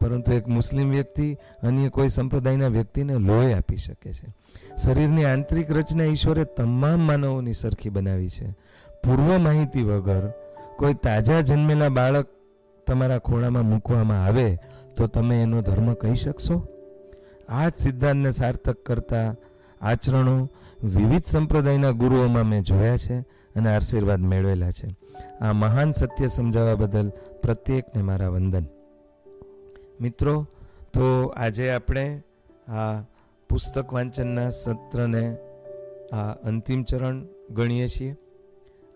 પરંતુ 0.00 0.32
એક 0.32 0.48
મુસ્લિમ 0.48 0.90
વ્યક્તિ 0.90 1.36
અન્ય 1.62 1.88
કોઈ 1.88 2.08
સંપ્રદાયના 2.08 2.68
વ્યક્તિને 2.68 3.14
લોહી 3.14 3.52
આપી 3.52 3.76
શકે 3.76 4.12
છે. 4.12 4.34
શરીરની 4.76 5.24
આંતરિક 5.24 5.70
રચના 5.70 6.04
ઈશ્વરે 6.04 6.44
તમામ 6.44 7.00
માનવોની 7.00 7.52
સરખી 7.52 7.88
બનાવી 7.88 8.28
છે. 8.28 8.50
પૂર્વ 9.04 9.38
માહિતી 9.38 9.82
વગર 9.82 10.32
કોઈ 10.76 10.94
તાજા 10.94 11.40
જન્મેલા 11.40 11.88
બાળક 11.88 12.26
તમારા 12.86 13.18
ખોળામાં 13.18 13.64
મૂકવામાં 13.64 14.24
આવે 14.24 14.58
તો 14.96 15.06
તમે 15.06 15.42
એનો 15.42 15.62
ધર્મ 15.62 15.94
કહી 15.94 16.14
શકશો? 16.14 16.68
આ 17.48 17.68
જ 17.68 17.72
સિદ્ધાંતને 17.78 18.30
સાર્થક 18.30 18.76
કરતા 18.76 19.34
આચરણો 19.80 20.48
વિવિધ 20.84 21.24
સંપ્રદાયના 21.26 21.90
ગુરુઓમાં 21.90 22.44
મેં 22.44 22.62
જોયા 22.62 22.96
છે. 22.96 23.37
અને 23.58 23.76
આશીર્વાદ 23.76 24.20
મેળવેલા 24.20 24.70
છે. 24.70 24.96
આ 25.40 25.52
મહાન 25.52 25.92
સત્ય 25.92 26.26
સમજાવવા 26.26 26.74
બદલ 26.74 27.08
પ્રત્યેકને 27.42 28.02
મારા 28.02 28.28
વંદન. 28.28 28.64
મિત્રો, 30.00 30.46
તો 30.92 31.26
આજે 31.26 31.70
આપણે 31.70 32.22
આ 32.68 33.00
પુસ્તક 33.48 33.92
વાંચનના 33.92 34.50
સત્રને 34.50 35.36
આ 36.12 36.32
અંતિમ 36.32 36.82
ચરણ 36.82 37.26
ગણીએ 37.50 37.88
છીએ 37.88 38.16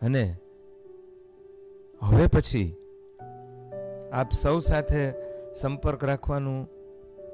અને 0.03 0.37
હવે 2.03 2.27
પછી 2.27 2.77
આપ 4.13 4.33
સૌ 4.33 4.59
સાથે 4.59 5.13
સંપર્ક 5.61 6.05
રાખવાનું 6.05 6.69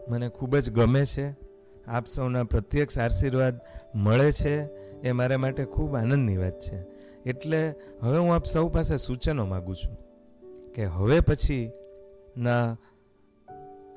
મને 0.08 0.28
ખૂબ 0.28 0.56
જ 0.56 0.70
ગમે 0.70 1.04
છે. 1.04 1.48
આપ 1.86 2.06
સૌના 2.06 2.44
પ્રત્યક્ષ 2.44 2.98
આશીર્વાદ 2.98 3.60
મળે 3.94 4.32
છે 4.32 4.64
એ 5.00 5.12
મારા 5.12 5.38
માટે 5.38 5.64
ખૂબ 5.64 5.96
આનંદની 5.96 6.36
વાત 6.36 6.60
છે. 6.60 6.97
એટલે 7.26 7.74
હવે 8.02 8.18
હું 8.18 8.34
આપ 8.34 8.46
સૌ 8.46 8.68
પાસે 8.68 8.96
સૂચનો 8.96 9.46
માગું 9.46 9.76
છું 9.76 9.96
કે 10.72 10.84
હવે 10.84 11.20
પછીના 11.20 12.76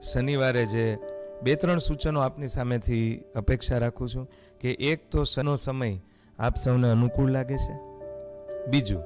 શનિવારે 0.02 0.66
જે 0.66 0.98
બે 1.44 1.56
ત્રણ 1.56 1.78
સૂચનો 1.78 2.20
આપની 2.20 2.48
સામેથી 2.48 3.24
અપેક્ષા 3.36 3.78
રાખું 3.78 4.10
છું 4.10 4.30
કે 4.62 4.72
એક 4.72 5.12
તો 5.12 5.24
શનો 5.24 5.56
સમય 5.56 5.98
આપ 6.40 6.56
સૌને 6.56 6.90
અનુકૂળ 6.90 7.32
લાગે 7.32 7.58
છે. 7.58 7.76
બીજું 8.68 9.04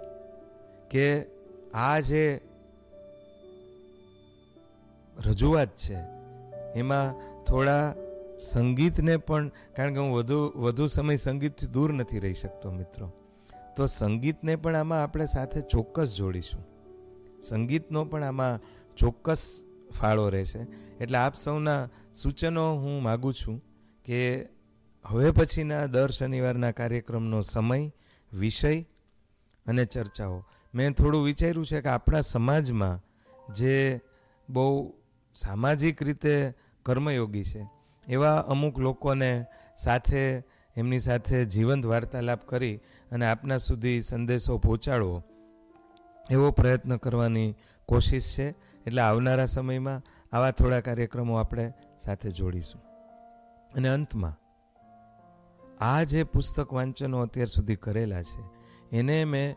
કે 0.90 1.26
આ 1.74 2.00
જે 2.00 2.42
રજૂઆત 5.26 5.68
છે, 5.68 5.96
એમાં 6.76 7.14
થોડા 7.44 7.96
સંગીતને 8.40 9.18
પણ, 9.18 9.48
કારણ 9.48 9.94
કે 9.94 10.00
હું 10.00 10.14
વધુ 10.14 10.52
વધુ 10.56 10.86
સમય 10.86 11.16
સંગીતથી 11.16 11.68
દૂર 11.68 11.94
નથી 11.94 12.20
રહી 12.20 12.34
શકતો 12.34 12.72
મિત્રો. 12.72 13.12
તો 13.76 13.86
સંગીતને 13.86 14.56
પણ 14.56 14.76
આમાં 14.76 15.04
આપણે 15.04 15.26
સાથે 15.26 15.62
ચોક્કસ 15.62 16.16
જોડીશું. 16.16 16.64
સંગીતનો 17.42 18.06
પણ 18.06 18.24
આમાં 18.24 18.60
ચોક્કસ 18.98 19.64
ફાળો 20.00 20.30
રહેશે. 20.30 20.60
એટલે 21.02 21.18
આપ 21.18 21.36
સૌના 21.36 21.90
સૂચનો 22.16 22.74
હું 22.74 23.04
માગું 23.04 23.34
છું 23.34 23.64
કે 24.06 24.48
હવે 25.06 25.32
પછીના 25.32 25.86
દર 25.86 26.10
શનિવારના 26.10 26.72
કાર્યક્રમનો 26.72 27.42
સમય, 27.42 27.92
વિષય 28.34 28.82
અને 29.66 29.86
ચર્ચાઓ. 29.86 30.44
મેં 30.76 30.94
થોડું 30.94 31.24
વિચાર્યું 31.24 31.66
છે 31.66 31.82
કે 31.82 31.90
આપણા 31.90 32.22
સમાજમાં 32.22 33.02
જે 33.54 34.02
બહુ 34.50 34.94
સામાજિક 35.36 36.04
રીતે 36.04 36.54
કર્મયોગી 36.84 37.44
છે, 37.44 37.68
એવા 38.08 38.36
અમુક 38.36 38.80
લોકોને 38.80 39.46
સાથે, 39.78 40.44
એમની 40.76 41.00
સાથે 41.00 41.46
જીવંત 41.46 41.86
વાર્તાલાપ 41.86 42.46
કરી 42.46 42.80
અને 43.16 43.26
આપના 43.26 43.58
સુધી 43.58 44.02
સંદેશો 44.02 44.58
પહોંચાડવો 44.58 45.24
એવો 46.30 46.52
પ્રયત્ન 46.52 46.96
કરવાની 46.98 47.56
કોશિશ 47.86 48.36
છે. 48.36 48.48
એટલે 48.86 49.02
આવનારા 49.02 49.46
સમયમાં 49.46 50.02
આવા 50.32 50.52
થોડા 50.52 50.80
કાર્યક્રમો 50.80 51.36
આપણે 51.36 51.74
સાથે 52.00 52.32
જોડીશું. 52.32 52.82
અને 53.76 53.90
અંતમાં, 53.90 54.36
આ 55.80 56.04
જે 56.04 56.24
પુસ્તક 56.24 56.74
વાંચનો 56.74 57.22
અત્યાર 57.22 57.48
સુધી 57.48 57.76
કરેલા 57.76 58.22
છે, 58.22 58.44
એને 58.92 59.24
મેં 59.26 59.56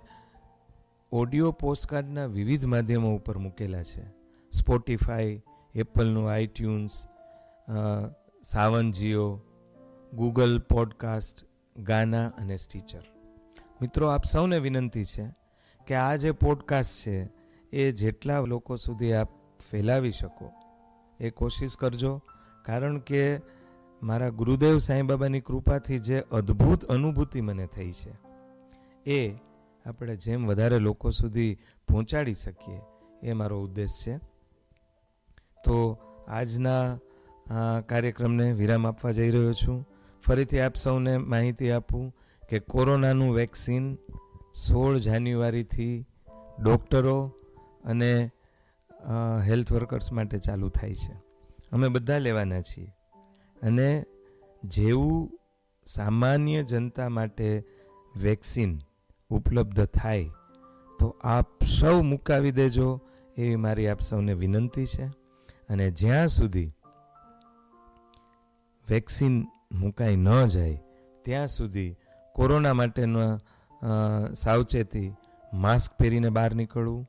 ઓડિયો 1.12 1.52
પોસ્ટકાર્ડના 1.52 2.26
વિવિધ 2.26 2.64
માધ્યમો 2.64 3.14
ઉપર 3.16 3.38
મૂકેલા 3.38 3.82
છે. 3.82 4.06
Spotify, 4.52 5.42
એપલનું 5.74 6.30
iTunes 6.30 7.06
Saavn 8.44 8.90
Jio, 8.90 9.40
Google 10.12 10.58
podcast, 10.60 11.46
Gaana 11.76 12.26
અને 12.28 12.56
સ્ટીચર. 12.56 13.04
મિત્રો, 13.82 14.06
આપ 14.06 14.24
સૌને 14.24 14.58
વિનંતી 14.58 15.04
છે 15.04 15.24
કે 15.86 15.94
આ 15.94 16.16
જે 16.16 16.30
પોડકાસ્ટ 16.32 17.06
છે, 17.06 17.16
એ 17.72 17.92
જેટલા 17.92 18.40
લોકો 18.42 18.76
સુધી 18.76 19.12
આપ 19.12 19.30
ફેલાવી 19.70 20.10
શકો, 20.10 20.46
એ 21.20 21.30
કોશિશ 21.30 21.76
કરજો. 21.76 22.12
કારણ 22.64 22.98
કે 23.00 23.22
મારા 24.02 24.28
ગુરુદેવ 24.30 24.78
સાંઈબાબાની 24.78 25.40
કૃપાથી 25.40 25.98
જે 25.98 26.18
અદ્ભુત 26.32 26.84
અનુભૂતિ 26.84 27.40
મને 27.40 27.66
થઈ 27.66 27.92
છે, 27.92 28.12
એ 29.06 29.20
આપણે 29.86 30.16
જેમ 30.16 30.46
વધારે 30.46 30.78
લોકો 30.78 31.10
સુધી 31.10 31.58
પહોંચાડી 31.88 32.34
શકીએ, 32.34 32.80
એ 33.22 33.32
મારો 33.32 33.62
ઉદ્દેશ 33.62 33.96
છે. 34.06 34.16
તો 35.64 35.76
આજના 36.28 36.98
કાર્યક્રમને 37.80 38.52
વિરામ 38.52 38.86
આપવા 38.86 39.10
જઈ 39.10 39.30
રહ્યો 39.30 39.52
છું. 39.52 39.78
ફરીથી 40.24 40.60
આપ 40.60 40.74
સૌને 40.74 41.16
માહિતી 41.16 41.70
આપું 41.70 42.14
કે 42.48 42.58
કોરોનાનું 42.58 43.34
વેક્સિન 43.34 43.94
સોળ 44.68 44.98
જાન્યુઆરીથી 44.98 46.06
ડૉક્ટરો 46.62 47.16
અને 47.84 48.12
હેલ્થ 49.46 49.72
વર્કર્સ 49.72 50.12
માટે 50.12 50.38
ચાલુ 50.38 50.68
થાય 50.68 50.94
છે. 50.94 51.14
અમે 51.72 51.88
બધા 51.88 52.18
લેવાના 52.18 52.60
છીએ. 52.60 52.88
અને 53.62 54.04
જેવું 54.64 55.38
સામાન્ય 55.86 56.62
જનતા 56.62 57.08
માટે 57.08 57.64
વેક્સિન 58.16 58.78
ઉપલબ્ધ 59.30 59.84
થાય, 59.84 60.30
તો 61.00 61.06
આપ 61.22 61.64
સૌ 61.80 62.02
મુકાવી 62.02 62.52
દેજો 62.52 62.88
એવી 63.36 63.56
મારી 63.56 63.88
આપ 63.88 64.00
સૌને 64.00 64.34
વિનંતી 64.34 64.86
છે. 64.86 65.06
અને 65.68 65.90
જ્યાં 65.90 66.28
સુધી 66.28 66.70
વેક્સિન 68.88 69.34
મુકાઈ 69.72 70.16
ન 70.16 70.28
જાય, 70.46 70.76
ત્યાં 71.24 71.48
સુધી 71.48 71.96
કોરોના 72.38 72.74
માટેના 72.74 73.38
સાવચેતી 74.32 75.14
માસ્ક 75.52 75.96
પહેરીને 75.98 76.28
બહાર 76.28 76.54
નીકળવું, 76.54 77.08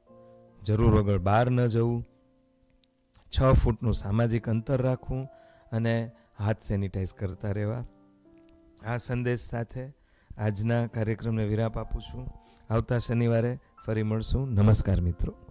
જરૂર 0.66 0.96
વગર 0.96 1.18
બહાર 1.18 1.50
ન 1.50 1.66
જવું, 1.66 2.08
છ 3.34 3.42
ફૂટનું 3.54 3.94
સામાજિક 3.94 4.50
અંતર 4.50 4.82
રાખવું 4.82 5.28
અને 5.72 6.12
હાથ 6.40 6.64
સેનિટાઈઝ 6.64 7.14
કરતા 7.14 7.52
રહેવા. 7.52 7.84
આ 8.86 8.98
સંદેશ 8.98 9.40
સાથે 9.40 9.94
આજના 10.38 10.88
કાર્યક્રમને 10.88 11.46
વિરાપ 11.46 11.78
આપું 11.78 12.02
છું. 12.02 12.26
આવતા 12.70 12.98
શનિવારે 12.98 13.60
ફરી 13.86 14.04
મળશું. 14.04 14.50
નમસ્કાર 14.54 15.02
મિત્રો. 15.02 15.49